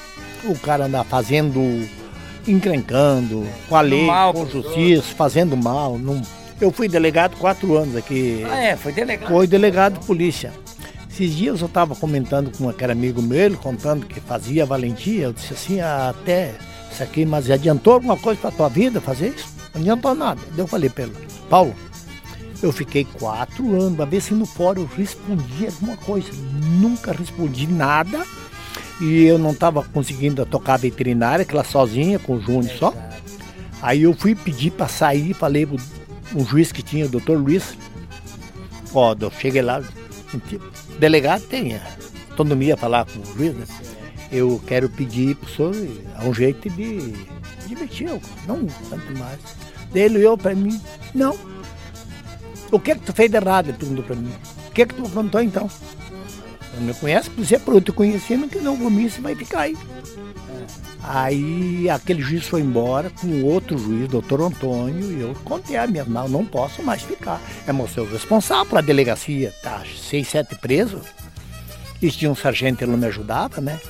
[0.45, 1.61] O cara andar fazendo,
[2.47, 5.99] encrencando, com a lei, mal com justiça, fazendo mal.
[5.99, 6.23] Não...
[6.61, 8.45] Eu fui delegado quatro anos aqui.
[8.49, 9.29] Ah, é, foi delegado.
[9.29, 10.53] Foi delegado de polícia.
[11.21, 15.25] Esses dias eu estava comentando com aquele amigo meu, ele contando que fazia valentia.
[15.25, 16.55] Eu disse assim, ah, até
[16.91, 19.47] isso aqui, mas adiantou alguma coisa para tua vida fazer isso?
[19.75, 20.41] Não adiantou nada.
[20.57, 21.13] Eu falei para ele,
[21.51, 21.75] Paulo,
[22.63, 26.31] eu fiquei quatro anos para ver se no fórum eu respondia alguma coisa.
[26.81, 28.25] Nunca respondi nada.
[28.99, 32.95] E eu não estava conseguindo tocar a veterinária, aquela sozinha, com o Júnior só.
[33.83, 35.77] Aí eu fui pedir para sair, falei pro
[36.35, 37.77] um juiz que tinha, o doutor Luiz.
[38.95, 39.83] Ó, eu cheguei lá,
[41.01, 41.81] delegado tem a
[42.31, 43.67] autonomia falar com o juiz, né?
[44.31, 45.75] Eu quero pedir pro senhor
[46.15, 47.15] a um jeito de
[47.67, 49.41] divertir, eu, não tanto mais.
[49.93, 50.81] Dele olhou para mim,
[51.15, 51.37] não.
[52.71, 53.71] O que é que tu fez de errado?
[53.71, 54.33] Ele perguntou para mim.
[54.69, 55.69] O que é que tu aprontou então?
[56.75, 59.77] Não me conhece, por ser por outro conhecimento que não você vai ficar aí.
[61.03, 66.05] Aí aquele juiz foi embora com outro juiz, doutor Antônio, e eu contei a minha,
[66.05, 67.41] não, não posso mais ficar.
[67.67, 71.03] É meu seu responsável pela delegacia, tá seis, sete presos.
[72.03, 73.81] E tinha um sargento, ele não me ajudava, né?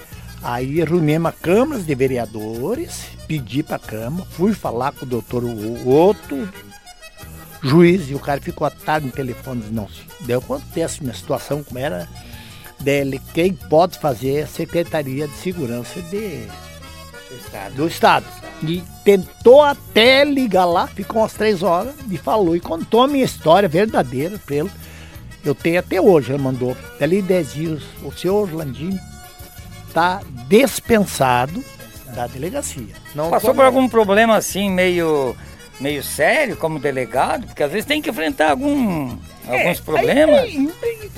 [0.42, 5.44] Aí reunimos a Câmara de Vereadores, pedi para a Câmara, fui falar com o doutor,
[5.44, 6.48] o outro
[7.62, 9.86] juiz, e o cara ficou à tarde no telefone, disse, não,
[10.20, 10.38] daí
[10.82, 12.08] essa minha situação, como era
[12.80, 16.48] dele, quem pode fazer é a Secretaria de Segurança de,
[17.74, 18.26] do Estado.
[18.62, 23.24] E tentou até ligar lá, ficou umas três horas e falou e contou a minha
[23.24, 24.70] história verdadeira para ele.
[25.44, 29.00] Eu tenho até hoje, ele mandou, dali 10 dias, o senhor Orlandinho
[29.88, 31.64] está dispensado
[32.14, 32.94] da delegacia.
[33.14, 35.34] Não Passou por algum problema assim, meio,
[35.80, 37.46] meio sério, como delegado?
[37.46, 39.16] Porque às vezes tem que enfrentar algum,
[39.48, 40.50] alguns problemas.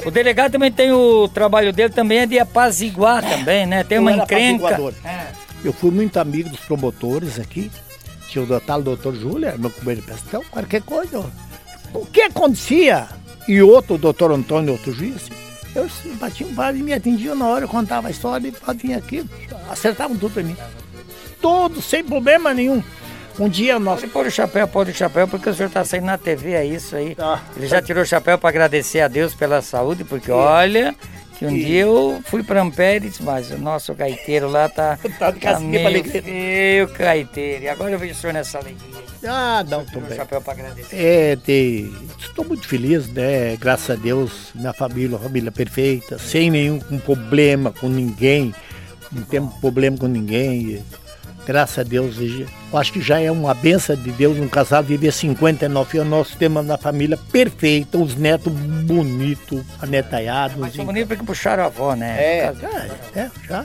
[0.04, 3.82] O delegado também tem o trabalho dele também é de apaziguar também, né?
[3.82, 4.66] Tem uma encrenca.
[4.68, 4.94] apaziguador.
[5.64, 7.70] Eu fui muito amigo dos promotores aqui.
[8.28, 11.24] Tinha o tal doutor Júlio, era meu companheiro de prestação, qualquer coisa.
[11.92, 13.08] O que acontecia?
[13.46, 15.28] E outro, o doutor Antônio, outro juiz,
[15.74, 18.94] eu batia um par e me atendiam na hora, eu contava a história e vir
[18.94, 19.24] aqui.
[19.68, 20.56] Acertavam tudo pra mim.
[21.40, 22.82] Todos, sem problema nenhum.
[23.38, 24.00] Um dia nós.
[24.00, 26.64] Pode pôr o chapéu, pode o chapéu, porque o senhor tá saindo na TV, é
[26.64, 27.14] isso aí.
[27.14, 27.42] Tá.
[27.56, 30.94] Ele já tirou o chapéu para agradecer a Deus pela saúde, porque olha,
[31.48, 35.30] que um E- dia eu fui para Ampérez, mas o nosso gaiteiro lá tá, Tá
[35.30, 36.22] de casquinha pra meio alegria.
[36.22, 37.64] feio, gaiteiro.
[37.64, 39.02] E agora eu vejo o senhor nessa alegria.
[39.24, 40.16] Ah, não, tô bem.
[40.16, 40.96] chapéu para agradecer.
[40.96, 41.92] É, de...
[42.18, 43.56] estou muito feliz, né?
[43.56, 48.52] Graças a Deus, minha família, uma família perfeita, sem nenhum problema com ninguém,
[49.12, 50.82] não temos problema com ninguém.
[51.44, 55.12] Graças a Deus, eu acho que já é uma benção de Deus um casal viver
[55.12, 56.10] 59 anos.
[56.10, 60.56] Nós temos uma família perfeita, os netos bonitos, anetalhados.
[60.56, 62.16] Mas foi bonito porque puxaram a avó, né?
[62.18, 63.64] É, já, é, já.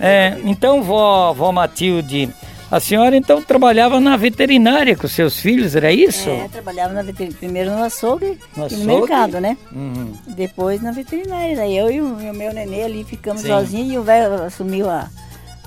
[0.00, 2.30] É, então, vó, vó Matilde,
[2.70, 6.30] a senhora então trabalhava na veterinária com seus filhos, era isso?
[6.30, 8.86] É, trabalhava na veterinária, primeiro no açougue No e açougue?
[8.86, 9.58] no mercado, né?
[9.70, 10.14] Uhum.
[10.28, 11.54] Depois na veterinária.
[11.54, 13.48] Daí eu e o, e o meu nenê ali ficamos Sim.
[13.48, 15.06] sozinhos e o velho assumiu a,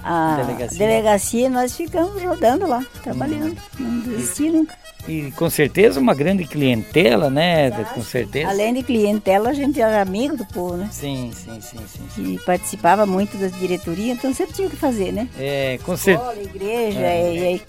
[0.06, 0.78] a Delegacia.
[0.78, 1.50] delegacia.
[1.50, 3.58] nós ficamos rodando lá, trabalhando.
[3.80, 4.76] Não desisti nunca.
[5.08, 7.70] E com certeza uma grande clientela, né?
[7.94, 8.50] Com certeza.
[8.50, 10.90] Além de clientela, a gente era amigo do povo, né?
[10.92, 12.00] Sim, sim, sim, sim.
[12.16, 12.34] sim.
[12.34, 15.28] E participava muito das diretorias, então sempre tinha o que fazer, né?
[15.38, 16.32] É, com certeza.
[16.32, 17.62] Escola, igreja, e, e,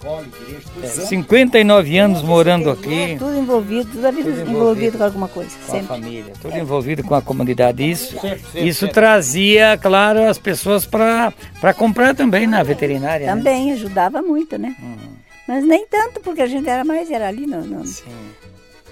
[0.83, 3.15] É, 59 anos morando é, aqui.
[3.19, 4.57] tudo envolvido, toda a vida Tudo envolvido.
[4.59, 5.87] envolvido com alguma coisa, Com a sempre.
[5.87, 7.87] família, tudo envolvido com a comunidade.
[7.87, 8.15] Isso,
[8.55, 11.31] isso trazia, claro, as pessoas para
[11.75, 13.27] comprar também na veterinária.
[13.27, 13.33] né?
[13.35, 14.75] Também ajudava muito, né?
[15.47, 18.03] Mas nem tanto, porque a gente era mais, era ali, não, não, Sim,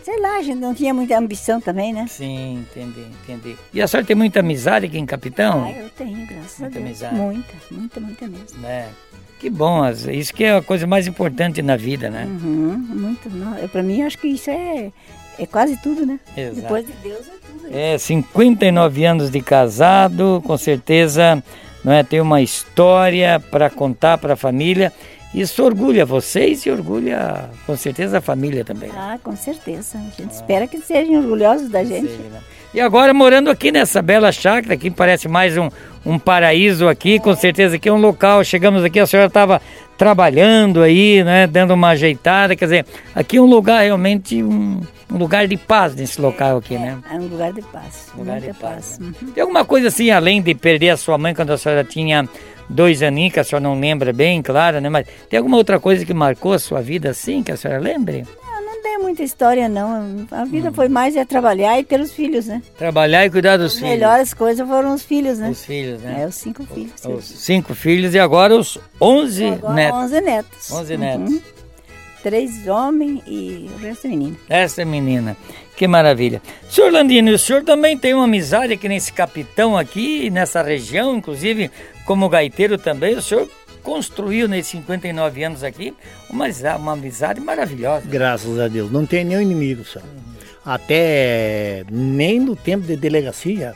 [0.04, 2.06] sei lá, a gente não tinha muita ambição também, né?
[2.08, 3.58] sim, entendi, entendi.
[3.74, 5.66] E a senhora tem muita amizade aqui em Capitão?
[5.66, 7.04] Ah, eu tenho, graças Muita a Deus.
[7.04, 7.16] amizade.
[7.16, 8.60] Muita, muita, muita mesmo.
[8.60, 8.88] Né?
[9.40, 12.26] Que bom, isso que é a coisa mais importante na vida, né?
[12.26, 13.30] Uhum, muito.
[13.70, 14.92] Pra mim, acho que isso é,
[15.38, 16.20] é quase tudo, né?
[16.38, 16.62] Exato.
[16.62, 17.68] Depois de Deus é tudo.
[17.70, 21.44] É, 59 anos de casado, com certeza,
[21.86, 22.04] não é?
[22.04, 24.92] Tem uma história para contar para a família.
[25.34, 28.90] Isso orgulha vocês e orgulha, com certeza, a família também.
[28.90, 28.96] né?
[28.98, 30.00] Ah, com certeza.
[30.00, 32.08] A gente espera que sejam orgulhosos da gente.
[32.08, 32.40] Né?
[32.74, 35.70] E agora morando aqui nessa bela chácara, que parece mais um,
[36.06, 38.44] um paraíso aqui, com certeza que é um local.
[38.44, 39.62] Chegamos aqui, a senhora estava
[39.98, 44.82] trabalhando aí, né, dando uma ajeitada, quer dizer, aqui é um lugar realmente um,
[45.12, 46.98] um lugar de paz nesse local aqui, né?
[47.10, 48.08] É um lugar de paz.
[48.18, 49.12] Lugar de paz, né?
[49.22, 49.32] Uhum.
[49.32, 52.28] Tem alguma coisa assim, além de perder a sua mãe quando a senhora tinha
[52.70, 54.90] dois aninhos, que a senhora não lembra bem, claro, né?
[54.90, 58.26] Mas tem alguma outra coisa que marcou a sua vida assim, que a senhora lembre?
[58.86, 60.28] Não tem muita história, não.
[60.30, 60.46] A Hum.
[60.46, 62.62] vida foi mais é trabalhar e pelos filhos, né?
[62.78, 63.90] Trabalhar e cuidar dos As filhos.
[63.90, 65.50] melhores coisas foram os filhos, né?
[65.50, 66.22] Os filhos, né?
[66.22, 66.94] É, os cinco filhos.
[67.04, 70.00] Os cinco filhos e agora os 11 Agora, netos.
[70.04, 70.72] 11 netos.
[70.72, 71.34] 11 netos.
[71.34, 71.42] Uhum.
[72.22, 74.38] Três homens e o resto é menino.
[74.48, 75.36] Essa é menina.
[75.76, 76.40] Que maravilha.
[76.70, 81.72] Senhor Landino, o senhor também tem uma amizade aqui nesse capitão aqui, nessa região, inclusive
[82.06, 83.16] como gaiteiro também.
[83.16, 83.50] O senhor
[83.86, 85.94] construiu nesses 59 anos aqui
[86.30, 88.06] uma, amizade- uma amizade maravilhosa.
[88.08, 88.92] Graças a Deus.
[88.92, 90.02] Não tem nenhum inimigo, só.
[90.66, 93.74] Até nem no tempo de delegacia,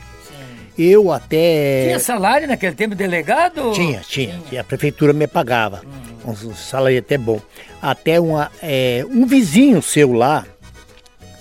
[0.76, 1.84] eu até.
[1.86, 3.70] Tinha salário naquele tempo, delegado?
[3.72, 4.40] Tinha, tinha.
[4.50, 5.82] E a prefeitura me pagava.
[6.26, 7.40] Um salário até bom.
[7.80, 10.44] Até uma, é, um vizinho seu lá,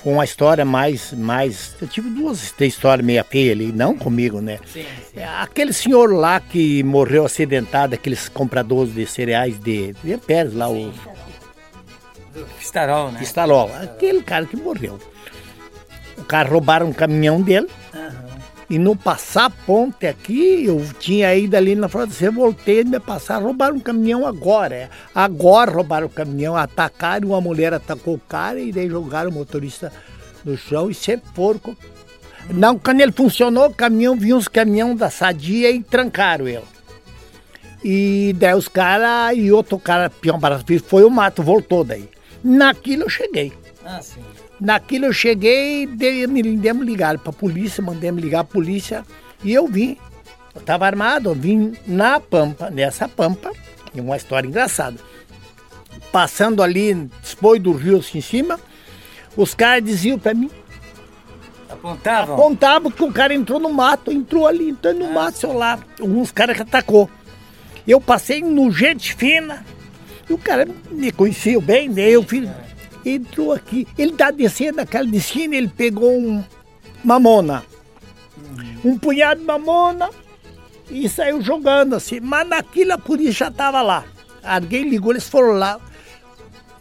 [0.04, 1.76] com uma história mais, mais.
[1.82, 4.60] Eu tive duas três histórias meio feias ali, não comigo, né?
[4.66, 5.20] Sim, sim.
[5.20, 10.70] É, Aquele senhor lá que morreu acidentado, aqueles compradores de cereais de, de Pérez lá,
[10.70, 10.94] o
[12.60, 13.20] Estarol, né?
[13.22, 15.00] Estalol, aquele cara que morreu.
[16.18, 17.68] O cara roubaram um caminhão dele.
[18.70, 23.78] E no passar ponte aqui, eu tinha ido ali na fronteira, voltei me passar, roubaram
[23.78, 24.76] um caminhão agora.
[24.76, 24.90] é.
[25.14, 29.92] Agora roubaram o caminhão, atacaram, uma mulher atacou o cara e daí jogaram o motorista
[30.46, 31.58] no chão e sempre foram.
[31.60, 31.76] com-
[32.52, 36.64] Não, quando ele funcionou, o caminhão, vinha uns caminhão da Sadia e trancaram ele.
[37.84, 42.08] E daí os caras, e outro cara, peão barato, foi o mato, voltou daí.
[42.44, 43.54] Naquilo eu cheguei.
[43.86, 44.22] Ah, sim.
[44.60, 49.06] Naquilo eu cheguei, dei, me demos ligar para a polícia, mandei-me ligar a polícia
[49.44, 49.98] e eu vim.
[50.54, 53.52] Eu estava armado, eu vim na Pampa, nessa Pampa,
[53.94, 54.98] e uma história engraçada.
[56.12, 58.60] Passando ali, depois do rio assim em cima,
[59.38, 60.50] os caras diziam para mim,
[61.70, 62.36] Apontavam?
[62.36, 66.32] apontavam que o cara entrou no mato, entrou ali, entrou no mato, seu lá, uns
[66.32, 67.10] caras que atacou.
[67.88, 69.64] Eu passei no gente fina,
[70.30, 72.48] e o cara me conhecia bem, daí eu fiz,
[73.04, 73.88] entrou aqui.
[73.98, 76.44] Ele tá descendo daquela descida, ele pegou um
[77.04, 77.64] mamona,
[78.86, 80.10] um punhado de mamona,
[80.90, 82.20] e saiu jogando assim.
[82.20, 84.06] Mas naquilo a polícia já tava lá.
[84.44, 85.80] Alguém ligou, eles foram lá.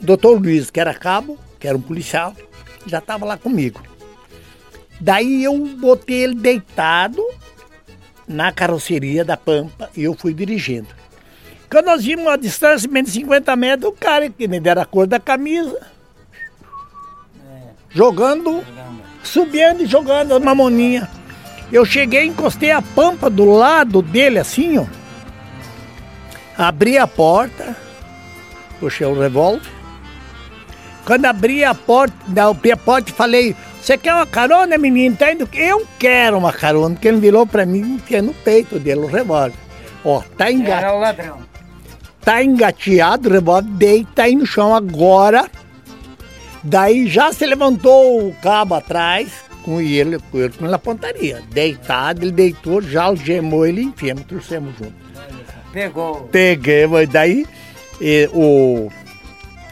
[0.00, 2.34] Doutor Luiz, que era cabo, que era um policial,
[2.86, 3.82] já estava lá comigo.
[5.00, 7.24] Daí eu botei ele deitado
[8.26, 10.97] na carroceria da Pampa e eu fui dirigindo.
[11.70, 14.82] Quando nós vimos uma distância de menos de 50 metros, o cara que me deram
[14.82, 15.78] a cor da camisa,
[17.90, 18.64] jogando,
[19.22, 21.06] subindo e jogando as mamoninhas.
[21.70, 24.86] Eu cheguei, encostei a pampa do lado dele assim, ó.
[26.56, 27.76] Abri a porta,
[28.80, 29.70] puxei o revólver.
[31.04, 35.16] Quando abri a porta, abri a porta e falei, você quer uma carona, menino?
[35.16, 35.48] Tá indo?
[35.52, 39.54] Eu quero uma carona, porque ele virou pra mim e no peito dele o revólver.
[40.04, 41.47] Ó, tá engateado, Era o ladrão.
[42.20, 45.50] Tá engateado o revólver, deita aí no chão agora.
[46.62, 51.42] Daí já se levantou o cabo atrás, com ele, com ele na pontaria.
[51.50, 54.94] Deitado, ele deitou, já algemou ele enfiamos, trouxemos junto.
[55.72, 56.28] Pegou.
[56.32, 57.46] Peguei, mas daí
[58.00, 58.90] e, o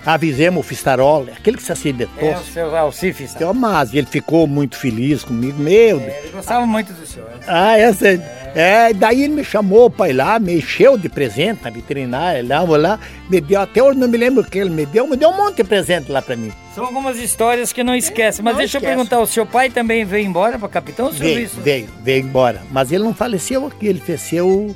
[0.07, 2.29] avisemos o Fistarol, aquele que se acidentou.
[2.29, 3.35] É o seu Alcifes.
[3.35, 6.03] Então, mas ele ficou muito feliz comigo, meu Deus.
[6.13, 7.29] É, ele gostava muito do senhor.
[7.47, 8.09] Ah, essa.
[8.55, 12.65] É, daí ele me chamou para ir lá, me encheu de presente na veterinária, lá,
[12.65, 15.15] vou lá, me deu, até hoje não me lembro o que ele me deu, me
[15.15, 16.51] deu um monte de presente lá para mim.
[16.75, 18.41] São algumas histórias que não esquece.
[18.41, 18.93] Mas Não deixa esquece.
[18.93, 22.63] eu perguntar, o seu pai também veio embora para Capitão Veio, veio, veio embora.
[22.71, 24.75] Mas ele não faleceu aqui, ele faleceu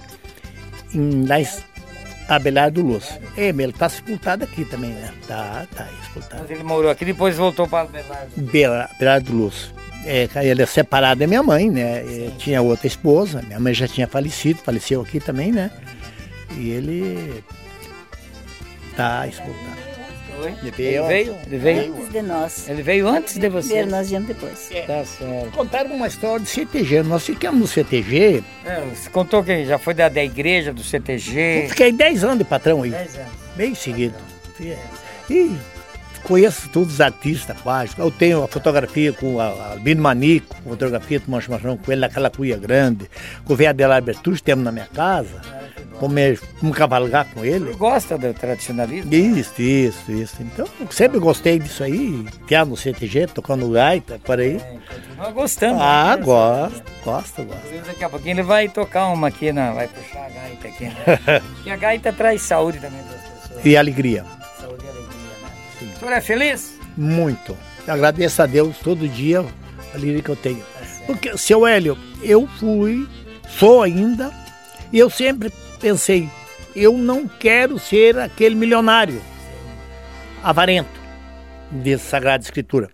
[0.94, 1.46] em, lá em
[2.36, 3.18] Abelardo Luz.
[3.36, 5.12] É, ele tá sepultado aqui também, né?
[5.26, 6.42] Tá, tá sepultado.
[6.42, 8.30] Mas ele morou aqui, depois voltou para Belardo.
[8.36, 9.74] Bela- Abelardo Luz.
[10.04, 11.98] É, ele é separado da minha mãe, né?
[11.98, 15.70] É, tinha outra esposa, minha mãe já tinha falecido, faleceu aqui também, né?
[16.56, 17.44] E ele
[18.96, 19.89] tá sepultado.
[20.40, 20.55] Oi?
[20.62, 21.37] Ele Ele veio?
[21.46, 21.94] Ele veio?
[21.94, 22.68] Antes de nós.
[22.68, 23.66] Ele veio antes de você?
[23.68, 24.68] Primeiro nós viemos depois.
[24.87, 25.50] Tá certo.
[25.53, 27.03] Contaram uma história de CTG.
[27.03, 30.85] Nós ficamos no CTG, É, você contou que já foi da, da igreja, do eu
[30.85, 31.66] CTG.
[31.68, 32.90] fiquei 10 anos de patrão aí.
[32.90, 33.29] 10 anos.
[33.57, 34.14] bem seguido.
[35.29, 35.50] E
[36.22, 37.92] conheço todos os artistas quase.
[37.98, 42.31] Eu tenho a fotografia com a Albino Manico, fotografia do Mancho Marrão com ele naquela
[42.31, 43.09] cuia grande,
[43.44, 45.59] com o velho Adelar Bertucci, temos na minha casa.
[46.00, 47.74] Comer, vamos cavalgar com ele.
[47.74, 49.12] Gosta do tradicionalismo?
[49.12, 50.36] Isso, isso, isso.
[50.40, 54.58] Então, sempre gostei disso aí, piar no CTG, tocando gaita, por aí.
[54.88, 55.78] Continua gostando.
[55.78, 56.24] Ah, né?
[56.24, 57.86] gosto, gosto, gosto.
[57.86, 60.84] Daqui a pouquinho ele vai tocar uma aqui, na, vai puxar a gaita aqui.
[60.84, 61.42] Né?
[61.66, 63.66] e a gaita traz saúde também para as pessoas.
[63.66, 64.24] E alegria,
[64.58, 65.92] Saúde e alegria, né?
[65.94, 66.80] O senhor é feliz?
[66.96, 67.54] muito.
[67.86, 70.62] Agradeço a Deus todo dia a alegria que eu tenho.
[71.06, 73.06] Porque, seu Hélio, eu fui,
[73.48, 74.32] sou ainda,
[74.90, 76.28] e eu sempre pensei,
[76.76, 79.20] eu não quero ser aquele milionário
[80.42, 81.00] avarento
[81.70, 82.90] de Sagrada Escritura.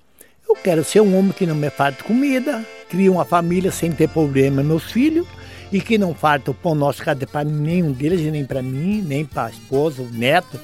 [0.49, 4.09] Eu quero ser um homem que não me falte comida, cria uma família sem ter
[4.09, 5.27] problema meus filhos,
[5.73, 9.25] e que não falta o pão nosso cada para nenhum deles, nem para mim, nem
[9.25, 10.59] para a esposa, o neto.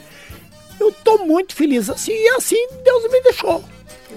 [0.79, 3.65] Eu estou muito feliz assim, e assim Deus me deixou.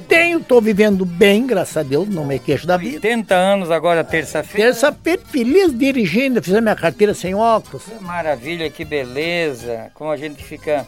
[0.07, 2.95] Tenho, estou vivendo bem, graças a Deus, não me queixo da vida.
[2.95, 4.71] 80 anos agora, terça-feira.
[4.71, 7.83] Terça-feira, feliz dirigindo, fiz a minha carteira sem óculos.
[7.85, 9.87] Que Maravilha, que beleza.
[9.93, 10.85] Como a gente fica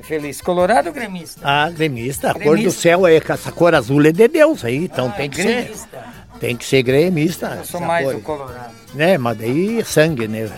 [0.00, 0.40] feliz.
[0.40, 1.40] Colorado ou gremista?
[1.44, 2.80] Ah, gremista, a cor do Gremista.
[2.80, 5.88] céu é essa cor azul é de Deus aí, então Ah, tem que gremista.
[5.90, 6.38] ser.
[6.40, 7.56] Tem que ser gremista.
[7.58, 8.14] Eu sou mais cor.
[8.14, 8.72] do Colorado.
[8.94, 9.18] né?
[9.18, 10.48] Mas daí é sangue, né?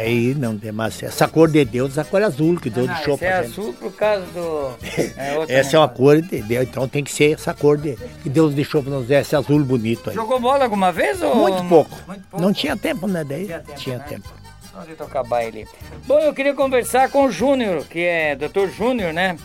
[0.00, 1.02] Aí não tem mais.
[1.02, 3.60] Essa cor de Deus, a cor azul que Deus Ah, deixou esse é pra gente.
[3.60, 4.70] azul por causa do...
[5.16, 5.94] É, Essa é uma não.
[5.94, 9.10] cor de Deus, então tem que ser essa cor de, que Deus deixou pra nós,
[9.10, 10.16] esse azul bonito aí.
[10.16, 11.20] Jogou bola alguma vez?
[11.22, 11.34] Ou...
[11.36, 11.96] Muito pouco.
[12.06, 12.44] Muito pouco.
[12.44, 13.24] Não tinha tempo, né?
[13.24, 14.04] Daí Tinha tempo, tinha né?
[14.08, 14.28] tempo.
[14.72, 15.66] Só de tocar baile.
[16.06, 18.68] Bom, eu queria conversar com o Júnior, que é Dr.
[18.76, 19.36] Júnior, né?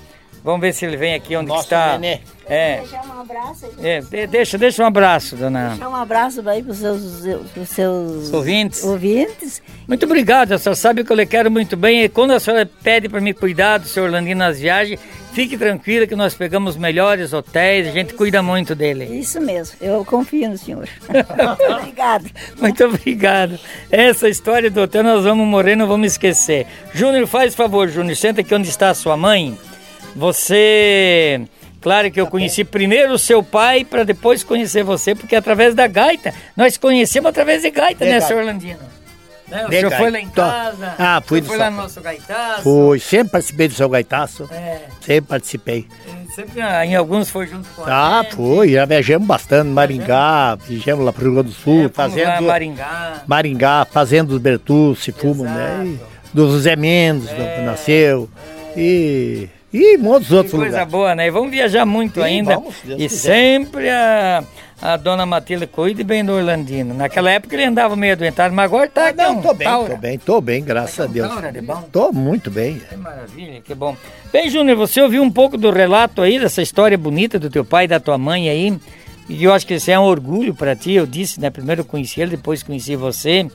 [0.45, 1.97] Vamos ver se ele vem aqui onde Nosso está.
[1.97, 2.19] nenê.
[2.47, 3.71] É, Deixar um abraço aí.
[3.87, 5.69] é, de- deixa, deixa um abraço, dona.
[5.69, 7.01] Deixar um abraço aí para os seus,
[7.51, 8.83] pros seus Ouvintes.
[8.83, 9.63] ouvintes.
[9.87, 12.03] Muito obrigado, a senhora sabe que eu lhe quero muito bem.
[12.03, 14.99] E quando a senhora pede para me cuidar do seu Orlandino nas viagens,
[15.33, 19.05] fique tranquila que nós pegamos os melhores hotéis, a gente cuida muito dele.
[19.05, 20.87] Isso mesmo, eu confio no senhor.
[21.79, 22.29] Obrigado.
[22.61, 23.59] Muito obrigado.
[23.89, 26.67] Essa história do hotel nós vamos morrer, não vamos esquecer.
[26.93, 29.57] Júnior, faz favor, Júnior, senta aqui onde está a sua mãe.
[30.15, 31.41] Você.
[31.81, 35.85] Claro que eu conheci primeiro o seu pai para depois conhecer você, porque através da
[35.85, 36.33] gaita.
[36.57, 38.27] Nós conhecemos através de gaita, De né, gaita.
[38.27, 38.79] senhor Orlandino?
[39.47, 39.65] Né?
[39.65, 40.41] O De senhor foi lá em gaita.
[40.41, 40.95] casa.
[40.97, 42.63] Ah, fui o foi lá no nosso gaitaço.
[42.63, 44.49] Fui, sempre participei do seu gaitaço.
[44.51, 45.87] É, Sempre participei.
[46.35, 48.35] sempre ah, em alguns foi junto com Ah, a gente.
[48.35, 52.25] foi, já viajamos bastante, Maringá, viajamos lá pro Rio Grande do Sul, É, fomos lá,
[52.25, 52.47] fazendo.
[52.47, 53.23] Maringá.
[53.27, 55.83] Maringá, fazendo os Bertucci, fumo, né?
[55.85, 55.99] E
[56.35, 58.27] do José Mendes, do- nasceu.
[58.75, 59.47] E,
[59.77, 60.91] e muitos outros Que coisa lugares.
[60.91, 61.27] boa, né?
[61.27, 62.55] E vamos viajar muito Sim, ainda.
[62.55, 63.09] vamos, e quiser.
[63.09, 64.43] sempre a,
[64.81, 66.93] a dona Matilde cuide bem do Orlandino.
[66.93, 69.93] Naquela época ele andava meio adoentado, mas agora tá Ah, não, tô bem, taura.
[69.95, 71.27] tô bem, tô bem, graças a Deus.
[71.27, 71.81] taura de bom.
[71.91, 72.81] Tô muito bem.
[72.89, 73.95] Que maravilha, que bom.
[74.31, 77.85] Bem, Júnior, você ouviu um pouco do relato aí, dessa história bonita do teu pai
[77.85, 78.77] e da tua mãe aí.
[79.27, 80.91] E eu acho que isso é um orgulho para ti.
[80.93, 81.49] Eu disse, né?
[81.49, 83.47] Primeiro eu conheci ele, depois conheci você.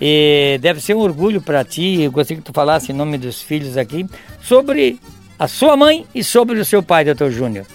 [0.00, 2.02] E deve ser um orgulho para ti.
[2.02, 4.04] Eu gostaria que tu falasse em nome dos filhos aqui
[4.42, 4.98] sobre
[5.38, 7.66] a sua mãe e sobre o seu pai, doutor Júnior.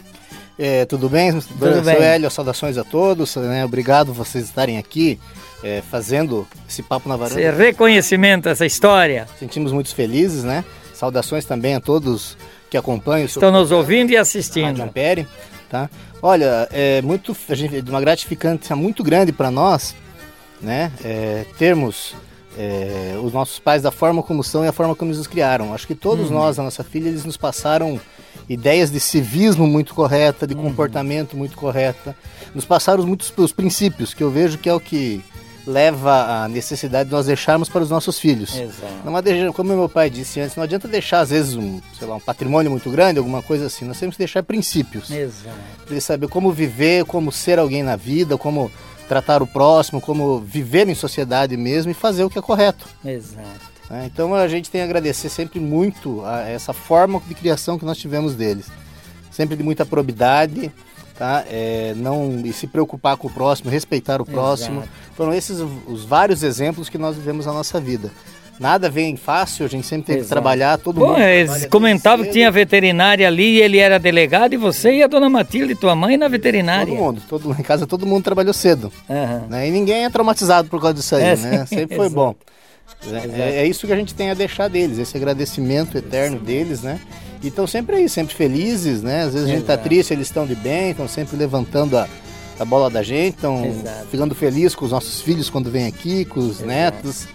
[0.57, 1.31] É, tudo bem?
[1.31, 1.95] Tudo bem.
[1.95, 3.35] Hélio, saudações a todos.
[3.37, 3.63] Né?
[3.63, 5.17] Obrigado vocês estarem aqui
[5.63, 7.41] é, fazendo esse papo na varanda.
[7.41, 9.25] Esse reconhecimento, essa história.
[9.39, 10.65] Sentimos muito felizes, né?
[10.93, 12.37] Saudações também a todos
[12.69, 14.81] que acompanham o seu Estão nos ouvindo e assistindo.
[14.81, 15.25] Ampere,
[15.69, 15.89] tá?
[16.21, 19.95] Olha, é muito, a gente, de uma gratificância muito grande para nós,
[20.61, 20.91] né?
[21.03, 22.13] É, termos
[22.57, 25.73] é, os nossos pais da forma como são e a forma como eles nos criaram.
[25.73, 27.99] Acho que todos nós, a nossa filha, eles nos passaram
[28.47, 32.15] ideias de civismo muito correta, de comportamento muito correta.
[32.53, 35.23] Nos passaram muitos os princípios que eu vejo que é o que
[35.69, 38.57] leva a necessidade de nós deixarmos para os nossos filhos.
[38.57, 38.93] Exato.
[39.05, 42.15] Não adianta, como meu pai disse antes, não adianta deixar às vezes um, sei lá,
[42.15, 43.85] um patrimônio muito grande, alguma coisa assim.
[43.85, 45.11] Nós temos que deixar princípios.
[45.11, 45.55] Exato.
[45.83, 48.71] Para ele saber como viver, como ser alguém na vida, como
[49.09, 52.87] tratar o próximo, como viver em sociedade mesmo e fazer o que é correto.
[53.03, 53.41] Exato.
[53.89, 54.05] né?
[54.05, 57.97] Então a gente tem a agradecer sempre muito a essa forma de criação que nós
[57.97, 58.67] tivemos deles.
[59.31, 60.71] Sempre de muita probidade,
[61.17, 61.43] tá?
[61.49, 64.81] É, não e se preocupar com o próximo, respeitar o próximo.
[64.81, 64.93] Exato.
[65.15, 65.57] Foram esses
[65.87, 68.11] os vários exemplos que nós vivemos na nossa vida.
[68.59, 70.33] Nada vem fácil, a gente sempre tem que Exato.
[70.33, 71.21] trabalhar, todo Bom, mundo.
[71.21, 75.07] eles trabalha comentavam que tinha veterinária ali e ele era delegado e você e a
[75.07, 76.93] dona Matilde, tua mãe, na veterinária.
[76.93, 78.91] Todo mundo, todo, em casa todo mundo trabalhou cedo.
[79.09, 79.45] Aham.
[79.49, 79.67] né?
[79.67, 81.65] E ninguém é traumatizado por causa disso aí, É, né?
[81.65, 82.15] sim, Sempre foi exato.
[82.15, 82.35] bom.
[83.33, 86.99] É, é isso que a gente tem a deixar deles, esse agradecimento eterno deles, né?
[87.41, 89.21] E estão sempre aí, sempre felizes, né?
[89.23, 89.87] Às vezes a gente tá Exato.
[89.87, 92.07] triste, eles estão de bem, estão sempre levantando a,
[92.59, 94.07] a bola da gente, estão Exato.
[94.11, 97.25] ficando felizes com os nossos filhos quando vêm aqui, com os netos,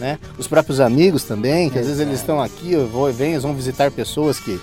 [0.00, 0.18] né?
[0.38, 3.42] Os próprios amigos também, que às vezes eles estão aqui, eu vou e venho, eles
[3.44, 4.58] vão visitar pessoas que,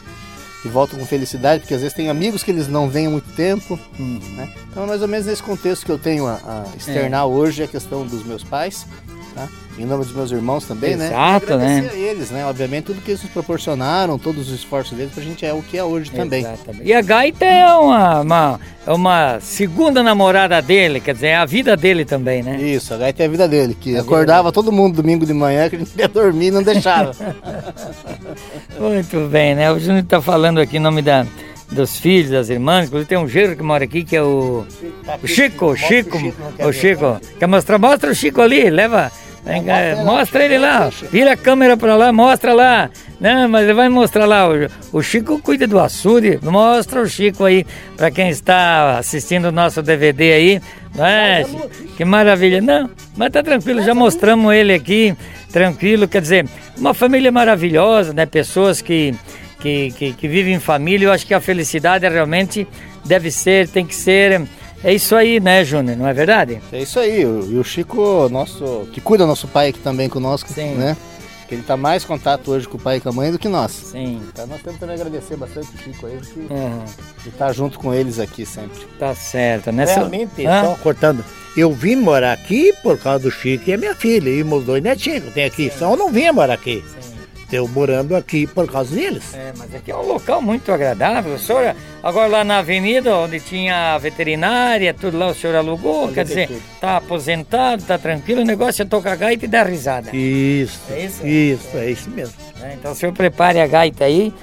[0.61, 3.33] que voltam com felicidade, porque às vezes tem amigos que eles não veem há muito
[3.35, 4.19] tempo, Uhum.
[4.35, 4.51] né?
[4.71, 7.25] Então é mais ou menos nesse contexto que eu tenho a, a externar É.
[7.25, 8.85] hoje a questão dos meus pais,
[9.37, 9.47] tá?
[9.77, 11.07] Em nome dos meus irmãos também, né?
[11.07, 11.89] Exato, E agradecer né?
[11.93, 12.45] a eles, né?
[12.45, 15.77] Obviamente tudo que eles nos proporcionaram, todos os esforços deles pra gente é o que
[15.77, 16.39] é hoje também.
[16.39, 16.83] Exatamente.
[16.83, 21.45] E a Gaita é uma, uma, é uma segunda namorada dele, quer dizer, é a
[21.45, 22.59] vida dele também, né?
[22.59, 25.75] Isso, a Gaita é a vida dele, que acordava todo mundo domingo de manhã que
[25.75, 27.11] a gente ia dormir e não deixava.
[28.79, 29.71] Muito bem, né?
[29.71, 31.23] O Júnior está falando aqui em nome da,
[31.71, 32.87] dos filhos, das irmãs.
[32.87, 34.65] Inclusive tem um gerro que mora aqui que é o,
[35.21, 36.73] o Chico, o Mostra Chico, não quer o ver.
[36.73, 37.21] Chico.
[37.37, 37.77] Quer mostrar?
[37.77, 39.11] Mostra o Chico ali, leva.
[40.03, 40.89] Mostra ele lá.
[41.11, 42.89] vira a câmera para lá, mostra lá.
[43.19, 44.47] Não, mas ele vai mostrar lá.
[44.91, 46.39] O, Chico cuida do açude.
[46.43, 50.61] Mostra o Chico aí para quem está assistindo o nosso DVD aí.
[50.93, 51.45] Não é?
[51.95, 52.61] Que maravilha.
[52.61, 55.15] Não, mas tá tranquilo, já mostramos ele aqui,
[55.51, 56.07] tranquilo.
[56.07, 58.25] Quer dizer, uma família maravilhosa, né?
[58.25, 59.15] Pessoas que,
[59.59, 61.07] que, que, que vivem em família.
[61.07, 62.67] Eu acho que a felicidade realmente
[63.05, 64.41] deve ser, tem que ser.
[64.87, 65.97] É isso aí, né, Júnior?
[65.97, 66.61] Não é verdade?
[66.71, 70.07] É isso aí, o- e o Chico, nosso, que cuida do nosso pai aqui também
[70.07, 70.75] conosco, Sim.
[70.75, 70.95] né?
[71.45, 73.37] Que ele tá mais em contato hoje com o pai e com a mãe do
[73.37, 73.71] que nós.
[73.71, 74.21] Sim.
[74.31, 76.85] Então nós temos também agradecer bastante o Chico aí, que Uhum,
[77.37, 78.79] tá junto com eles aqui sempre.
[78.97, 79.71] tá certo.
[79.73, 79.95] Nessa...
[79.95, 80.63] Realmente, Hã?
[80.63, 81.23] só cortando.
[81.57, 84.81] Eu vim morar aqui por causa do Chico e a minha filha, e meus dois
[84.81, 85.69] netinhos que tem aqui.
[85.69, 86.81] Senão eu não vinha morar aqui.
[87.51, 89.33] Eu morando aqui por causa deles.
[89.33, 91.37] É, mas aqui é um local muito agradável.
[91.39, 91.73] Senhor,
[92.03, 96.49] agora lá na avenida, onde tinha a veterinária, tudo lá o senhor alugou, quer dizer,
[96.81, 100.13] tá aposentado, tá tranquilo, o negócio é tocar gaita e dar risada.
[100.13, 101.25] Isso, É isso?
[101.25, 102.33] isso, é isso mesmo.
[102.59, 102.75] né?
[102.77, 104.33] Então o senhor prepare a gaita aí,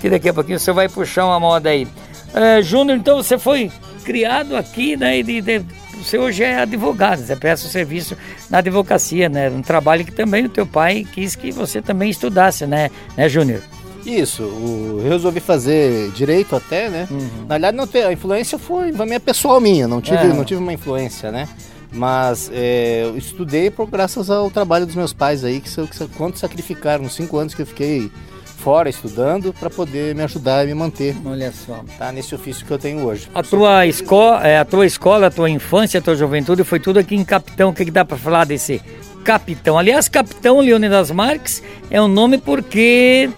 [0.00, 1.86] que daqui a pouquinho o senhor vai puxar uma moda aí.
[2.34, 3.70] É, Júnior, então você foi
[4.04, 5.22] criado aqui, né?
[5.22, 5.64] De, de-
[5.96, 8.16] você hoje é advogado, você presta o serviço
[8.50, 9.50] na advocacia, né?
[9.50, 13.60] Um trabalho que também o teu pai quis que você também estudasse, né, né Júnior?
[14.04, 17.08] Isso, eu resolvi fazer direito até, né?
[17.48, 20.34] Na verdade, não a influência foi minha pessoal minha, não tive, Uhum.
[20.34, 21.48] não tive uma influência, né?
[21.90, 26.38] Mas é, eu estudei por graças ao trabalho dos meus pais aí, que, que quanto
[26.38, 28.10] sacrificaram, cinco anos que eu fiquei
[28.64, 31.84] fora estudando para poder me ajudar e me manter, Olha só.
[31.98, 32.10] tá?
[32.10, 33.28] Nesse ofício que eu tenho hoje.
[33.34, 37.14] A tua, escola, a tua escola, a tua infância, a tua juventude foi tudo aqui
[37.14, 37.68] em Capitão.
[37.68, 38.80] O que, que dá para falar desse
[39.22, 39.78] Capitão?
[39.78, 43.28] Aliás, Capitão Leônidas Marques é um nome porque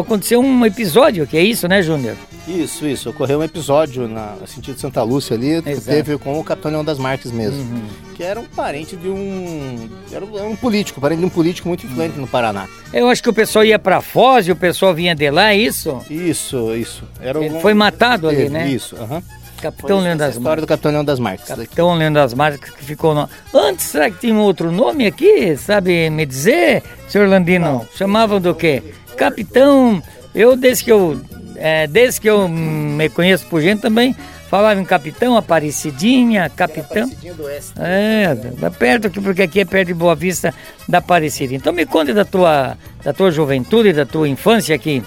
[0.00, 2.16] aconteceu um episódio, que é isso, né, Júnior?
[2.46, 3.08] Isso, isso.
[3.10, 5.86] Ocorreu um episódio na no sentido de Santa Lúcia ali, que Exato.
[5.86, 7.60] teve com o Capitão Leão das Marques mesmo.
[7.60, 7.82] Uhum.
[8.14, 9.88] Que era um parente de um.
[10.12, 12.68] Era um, político, parente de um político muito influente no Paraná.
[12.92, 15.56] Eu acho que o pessoal ia para Foz e o pessoal vinha de lá, é
[15.56, 15.98] isso?
[16.10, 17.04] Isso, isso.
[17.20, 18.68] Era Ele um- foi matado ali, né?
[18.68, 19.22] Isso, aham.
[19.62, 20.64] Capitão Foi Leão das história Marques.
[20.64, 21.48] do Capitão Leão das Marques.
[21.48, 23.26] Capitão Leão das Marques que ficou no...
[23.54, 25.56] Antes, será que tinha um outro nome aqui?
[25.56, 27.88] Sabe me dizer, senhor Landino?
[27.96, 28.82] Chamavam do quê?
[29.16, 30.02] Capitão...
[30.34, 31.18] Eu, desde que eu...
[31.64, 34.14] é, desde que eu hum, me conheço por gente também,
[34.50, 37.08] falava em Capitão, Aparecidinha, Capitão...
[37.08, 37.72] do Oeste.
[37.80, 40.52] É, é perto aqui, porque aqui é perto de Boa Vista
[40.86, 41.54] da Aparecida.
[41.54, 45.02] Então me conte da tua, da tua juventude, da tua infância aqui.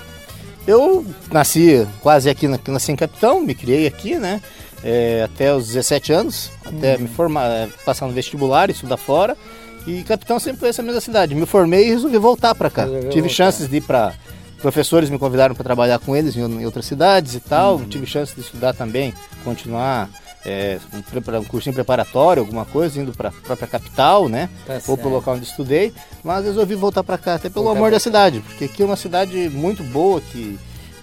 [0.65, 4.41] Eu nasci quase aqui, na- nasci em Capitão, me criei aqui, né?
[4.83, 9.37] É, até os 17 anos, até me formar, é, passar no vestibular, estudar fora.
[9.85, 11.35] E Capitão sempre foi essa mesma cidade.
[11.35, 12.81] Me formei e resolvi voltar para cá.
[12.85, 13.35] Resolveu Tive voltar.
[13.35, 14.13] chances de ir para
[14.61, 17.79] professores me convidaram para trabalhar com eles em, em outras cidades e tal.
[17.85, 20.09] Tive chance de estudar também, continuar
[20.45, 24.49] é, um, um cursinho preparatório, alguma coisa, indo para a própria capital, né?
[24.65, 25.01] Tá Ou certo.
[25.01, 25.93] pro local onde estudei,
[26.23, 28.95] mas resolvi voltar para cá, até pelo Voltar amor da cidade, porque aqui é uma
[28.95, 30.57] cidade muito boa que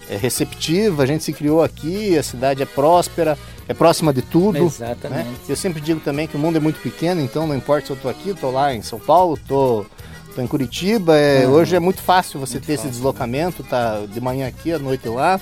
[0.09, 3.38] é receptiva, a gente se criou aqui, a cidade é próspera,
[3.68, 4.59] é próxima de tudo.
[4.59, 4.64] Né?
[4.66, 5.28] Exatamente.
[5.28, 5.36] Né?
[5.48, 7.96] Eu sempre digo também que o mundo é muito pequeno, então não importa se eu
[7.96, 9.86] estou aqui, estou lá em São Paulo, estou
[10.35, 11.16] tô, em Curitiba.
[11.16, 11.53] É, uhum.
[11.53, 12.89] Hoje é muito fácil você muito ter fácil.
[12.89, 15.41] esse deslocamento, tá de manhã aqui, à noite lá.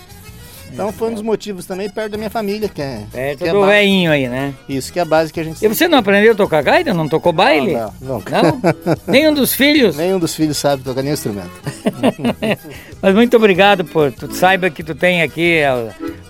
[0.72, 3.05] Então foi um dos motivos também perto da minha família, que é.
[3.12, 4.55] Perto que é do veinho aí, né?
[4.66, 5.62] Isso, que é a base que a gente.
[5.62, 6.95] E você não aprendeu a tocar gaita?
[6.95, 7.74] Não tocou baile?
[7.74, 8.22] Não, não.
[8.30, 8.62] Não?
[9.07, 9.97] Nenhum dos filhos?
[9.97, 11.51] Nenhum dos filhos sabe tocar nenhum instrumento.
[13.03, 14.11] Mas muito obrigado por.
[14.12, 15.61] Tu saiba que tu tem aqui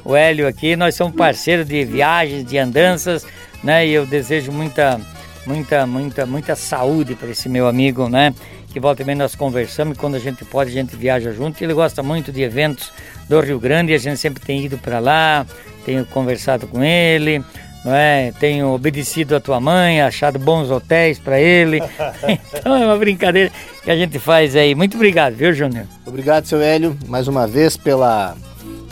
[0.04, 0.74] o Hélio aqui.
[0.74, 3.24] Nós somos parceiros de viagens, de andanças,
[3.62, 3.86] né?
[3.86, 5.00] E eu desejo muita,
[5.46, 8.34] muita, muita, muita saúde para esse meu amigo, né?
[8.72, 11.62] Que volta também nós conversamos e quando a gente pode a gente viaja junto.
[11.62, 12.92] Ele gosta muito de eventos
[13.28, 15.46] do Rio Grande, a gente sempre tem ido para lá,
[15.84, 17.44] tenho conversado com ele,
[17.84, 18.32] não é?
[18.38, 21.82] Tenho obedecido a tua mãe, achado bons hotéis para ele.
[22.54, 23.50] então é uma brincadeira
[23.82, 24.74] que a gente faz aí.
[24.74, 25.86] Muito obrigado, viu, Júnior?
[26.06, 28.36] Obrigado, seu Hélio, mais uma vez pela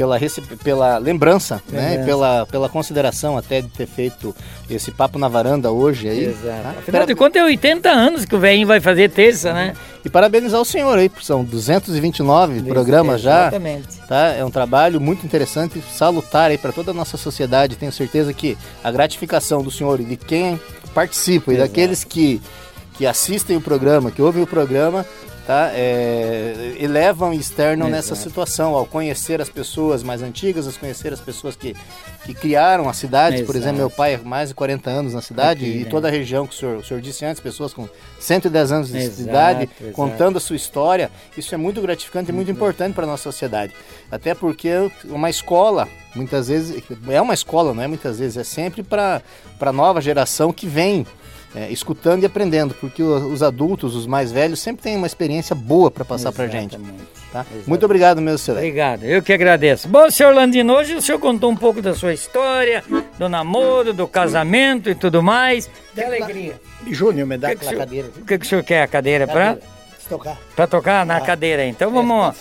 [0.00, 0.18] pela,
[0.64, 2.00] pela lembrança, né?
[2.00, 4.34] E pela, pela consideração até de ter feito
[4.70, 6.24] esse papo na varanda hoje aí.
[6.24, 6.62] Exato.
[6.62, 6.74] Tá?
[6.78, 9.74] Afinal de contas é 80 anos que o velhinho vai fazer terça, né?
[10.02, 13.48] E parabenizar o senhor aí, são 229 programas já.
[13.48, 13.98] Exatamente.
[14.08, 14.28] Tá?
[14.28, 17.76] É um trabalho muito interessante, salutar aí para toda a nossa sociedade.
[17.76, 20.58] Tenho certeza que a gratificação do senhor e de quem
[20.94, 21.66] participa Exato.
[21.66, 22.40] e daqueles que
[22.96, 25.06] que assistem o programa, que ouvem o programa,
[25.50, 25.72] tá?
[25.74, 27.90] É, elevam e externam Exato.
[27.90, 31.74] nessa situação, ao conhecer as pessoas mais antigas, ao conhecer as pessoas que,
[32.24, 33.34] que criaram a cidade.
[33.34, 33.46] Exato.
[33.48, 35.90] Por exemplo, meu pai é mais de 40 anos na cidade Aqui, e né?
[35.90, 37.88] toda a região que o senhor, o senhor disse antes, pessoas com
[38.20, 41.10] 110 anos de Exato, idade, contando a sua história.
[41.36, 43.74] Isso é muito gratificante e muito importante para a nossa sociedade.
[44.08, 44.70] Até porque
[45.06, 49.20] uma escola, muitas vezes, é uma escola, não é muitas vezes, é sempre para
[49.58, 51.04] a nova geração que vem
[51.54, 55.90] é, escutando e aprendendo, porque os adultos, os mais velhos, sempre têm uma experiência boa
[55.90, 56.78] para passar para gente.
[57.32, 57.44] Tá?
[57.66, 58.58] Muito obrigado mesmo, senhor.
[58.58, 59.88] Obrigado, eu que agradeço.
[59.88, 62.84] Bom, senhor Landino, hoje o senhor contou um pouco da sua história,
[63.18, 65.68] do namoro, do casamento e tudo mais.
[65.94, 66.60] Que alegria.
[66.88, 68.08] Júnior, me dá que aquela que cadeira.
[68.16, 69.58] O que, que o senhor quer a cadeira, para?
[70.10, 70.36] Tocar.
[70.56, 71.20] Para tocar na ah.
[71.20, 71.64] cadeira.
[71.64, 72.36] Então é, vamos,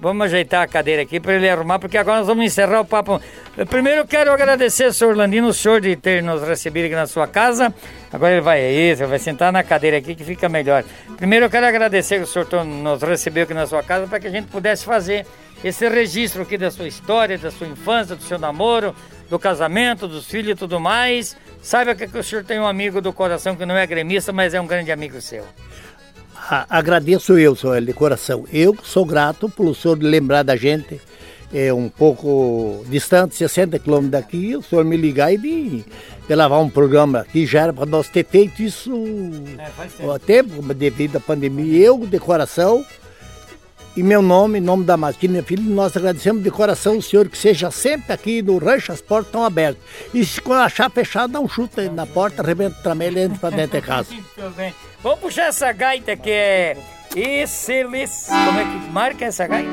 [0.00, 3.20] vamos ajeitar a cadeira aqui para ele arrumar, porque agora nós vamos encerrar o papo.
[3.68, 7.26] Primeiro eu quero agradecer, senhor Landino, o senhor de ter nos recebido aqui na sua
[7.26, 7.72] casa.
[8.12, 10.84] Agora ele vai aí, você vai sentar na cadeira aqui que fica melhor.
[11.16, 14.26] Primeiro eu quero agradecer que o senhor nos recebeu aqui na sua casa para que
[14.26, 15.26] a gente pudesse fazer
[15.62, 18.94] esse registro aqui da sua história, da sua infância, do seu namoro,
[19.28, 21.36] do casamento, dos filhos e tudo mais.
[21.60, 24.60] Saiba que o senhor tem um amigo do coração que não é gremista, mas é
[24.60, 25.44] um grande amigo seu
[26.48, 28.44] agradeço eu, senhor, de coração.
[28.52, 31.00] Eu sou grato pelo senhor lembrar da gente,
[31.52, 36.68] é um pouco distante, 60 quilômetros daqui, o senhor me ligar e de lavar um
[36.68, 38.92] programa aqui, já era para nós ter feito isso
[39.58, 41.86] é, até devido à pandemia.
[41.86, 42.84] Eu, de coração,
[43.96, 47.30] e meu nome, em nome da Martina, minha filha, nós agradecemos de coração o senhor
[47.30, 49.82] que seja sempre aqui no rancho, as portas estão abertas.
[50.12, 53.56] E se achar fechado, dá um chute na porta, arrebenta o tramelho e entra para
[53.56, 54.10] dentro de casa.
[55.02, 56.76] Vamos puxar essa gaita que é
[57.16, 58.12] excelente.
[58.28, 59.70] Como é que marca essa gaita?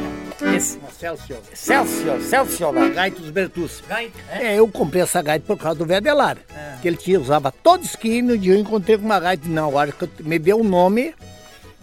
[0.56, 0.80] Esse.
[0.98, 1.40] Celsius.
[1.54, 2.88] Celsius, lá.
[2.90, 3.84] Gaita dos Bertus.
[3.90, 4.54] Gaita, é?
[4.54, 4.60] é?
[4.60, 6.38] eu comprei essa gaita por causa do velho Adelar.
[6.56, 6.78] É.
[6.82, 9.50] Que ele tinha, usava todo esquina, e um dia eu encontrei com uma gaita.
[9.50, 11.14] Não, agora que me deu um nome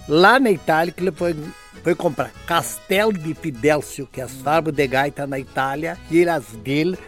[0.09, 1.36] lá na Itália, que ele foi
[1.83, 6.45] foi comprar Castelo de Fidelcio, que é as fábricas de gaita na Itália, e as
[6.47, 6.99] dele,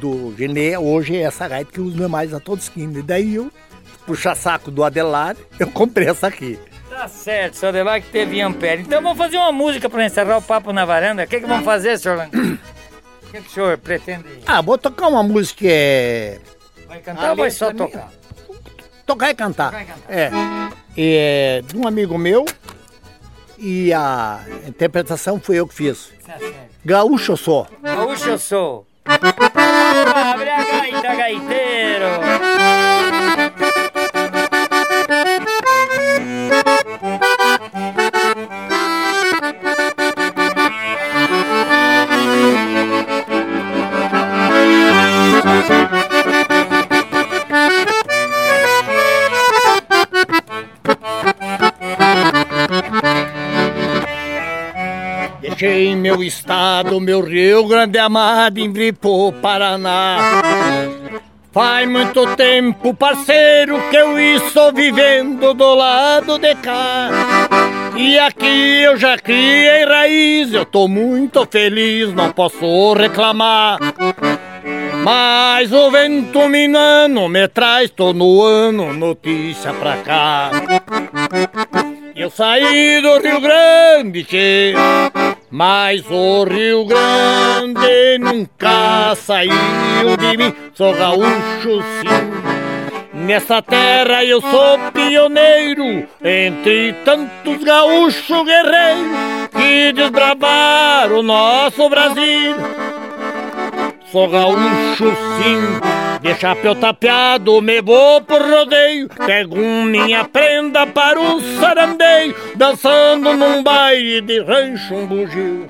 [0.00, 2.98] do Gené, hoje é essa gaita que usa mais a todos esquina.
[2.98, 3.50] E daí eu,
[4.06, 6.58] puxa saco do Adelar, eu comprei essa aqui.
[6.88, 8.82] Tá certo, seu Adelar que teve Ampere.
[8.82, 11.24] Então vamos fazer uma música para encerrar o papo na varanda.
[11.24, 12.28] O que, que vamos fazer, senhor?
[13.22, 14.24] O que, que o senhor pretende?
[14.44, 16.40] Ah, vou tocar uma música que é.
[16.88, 18.10] Vai cantar ou vai só tocar?
[19.06, 19.70] Tocar e cantar.
[19.70, 20.08] Tocar e cantar.
[20.08, 20.30] É.
[20.98, 21.62] é.
[21.64, 22.44] De um amigo meu,
[23.60, 26.10] e a interpretação foi eu que fiz.
[26.84, 27.66] Gaúcho sou.
[27.82, 28.86] Gaúcho sou.
[29.04, 31.59] Abre a gaita, gaiteiro.
[55.60, 60.16] Deixei meu estado, meu Rio Grande amado, em Vripô, Paraná.
[61.52, 67.10] Faz muito tempo, parceiro, que eu estou vivendo do lado de cá.
[67.94, 73.78] E aqui eu já criei raiz, eu tô muito feliz, não posso reclamar.
[75.04, 80.50] Mas o vento minando me traz todo ano notícia pra cá.
[82.16, 84.74] Eu saí do Rio Grande, che,
[85.50, 89.52] Mas o Rio Grande nunca saiu
[90.16, 93.20] de mim, sou gaúcho sim.
[93.26, 102.56] Nessa terra eu sou pioneiro, entre tantos gaúchos guerreiros que desbravaram o nosso Brasil.
[104.10, 109.08] Sou gaúcho sim, de chapéu tapeado, me vou por rodeio.
[109.08, 115.68] Pego minha prenda para o sarandeio, dançando num baile de rancho um bugio.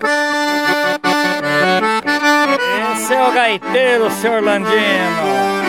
[2.94, 5.60] Esse é o gaiteiro, senhor Landino.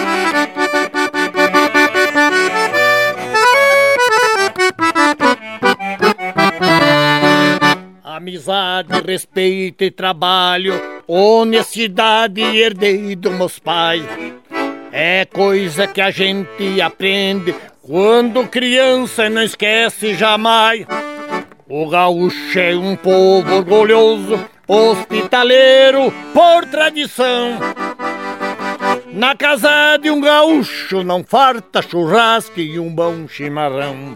[8.14, 10.74] Amizade, respeito e trabalho,
[11.08, 14.04] honestidade herdei dos meus pais.
[14.92, 20.86] É coisa que a gente aprende quando criança e não esquece jamais.
[21.70, 24.38] O gaúcho é um povo orgulhoso,
[24.68, 27.60] hospitaleiro por tradição.
[29.14, 34.16] Na casa de um gaúcho não farta churrasco e um bom chimarrão.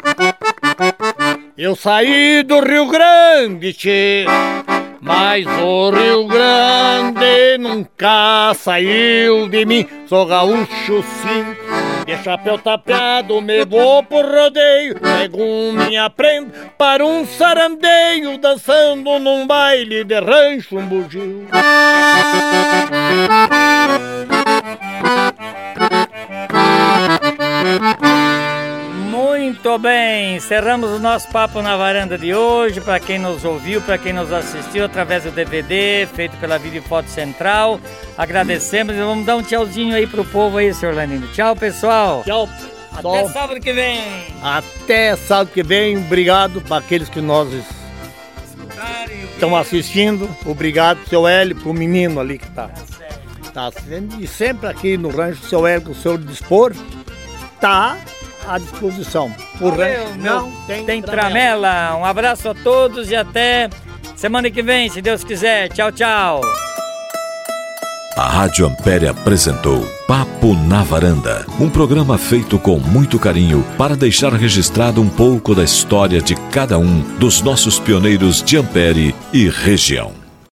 [1.58, 4.26] Eu saí do Rio Grande, tchê,
[5.00, 9.88] mas o Rio Grande nunca saiu de mim.
[10.06, 11.46] Sou gaúcho sim,
[12.06, 15.00] de chapéu tapeado, me vou por rodeio.
[15.00, 21.48] Pego minha prenda para um sarandeio, dançando num baile de rancho, um bugio.
[29.66, 32.80] Muito bem, encerramos o nosso papo na varanda de hoje.
[32.80, 37.10] Para quem nos ouviu, para quem nos assistiu através do DVD feito pela Vídeo Foto
[37.10, 37.80] Central,
[38.16, 41.28] agradecemos e vamos dar um tchauzinho aí pro povo aí, senhor Lanino.
[41.30, 42.22] Tchau, pessoal.
[42.24, 42.48] Tchau.
[42.92, 44.04] Até sábado que vem.
[44.40, 45.98] Até sábado que vem.
[45.98, 47.50] Obrigado para aqueles que nós
[49.34, 50.30] estão assistindo.
[50.46, 52.70] Obrigado seu Hélio, pro menino ali que tá.
[53.52, 56.72] tá sendo- e sempre aqui no rancho, seu Hélio, com o seu dispor,
[57.60, 57.98] tá
[58.48, 59.34] à disposição.
[59.60, 60.34] O Valeu, rancho meu.
[60.42, 61.96] não tem, Tem tramela.
[61.98, 63.70] Um abraço a todos e até
[64.16, 65.70] semana que vem, se Deus quiser.
[65.70, 66.42] Tchau, tchau.
[68.18, 74.32] A Rádio Ampere apresentou Papo na Varanda, um programa feito com muito carinho para deixar
[74.32, 80.25] registrado um pouco da história de cada um dos nossos pioneiros de Ampere e região.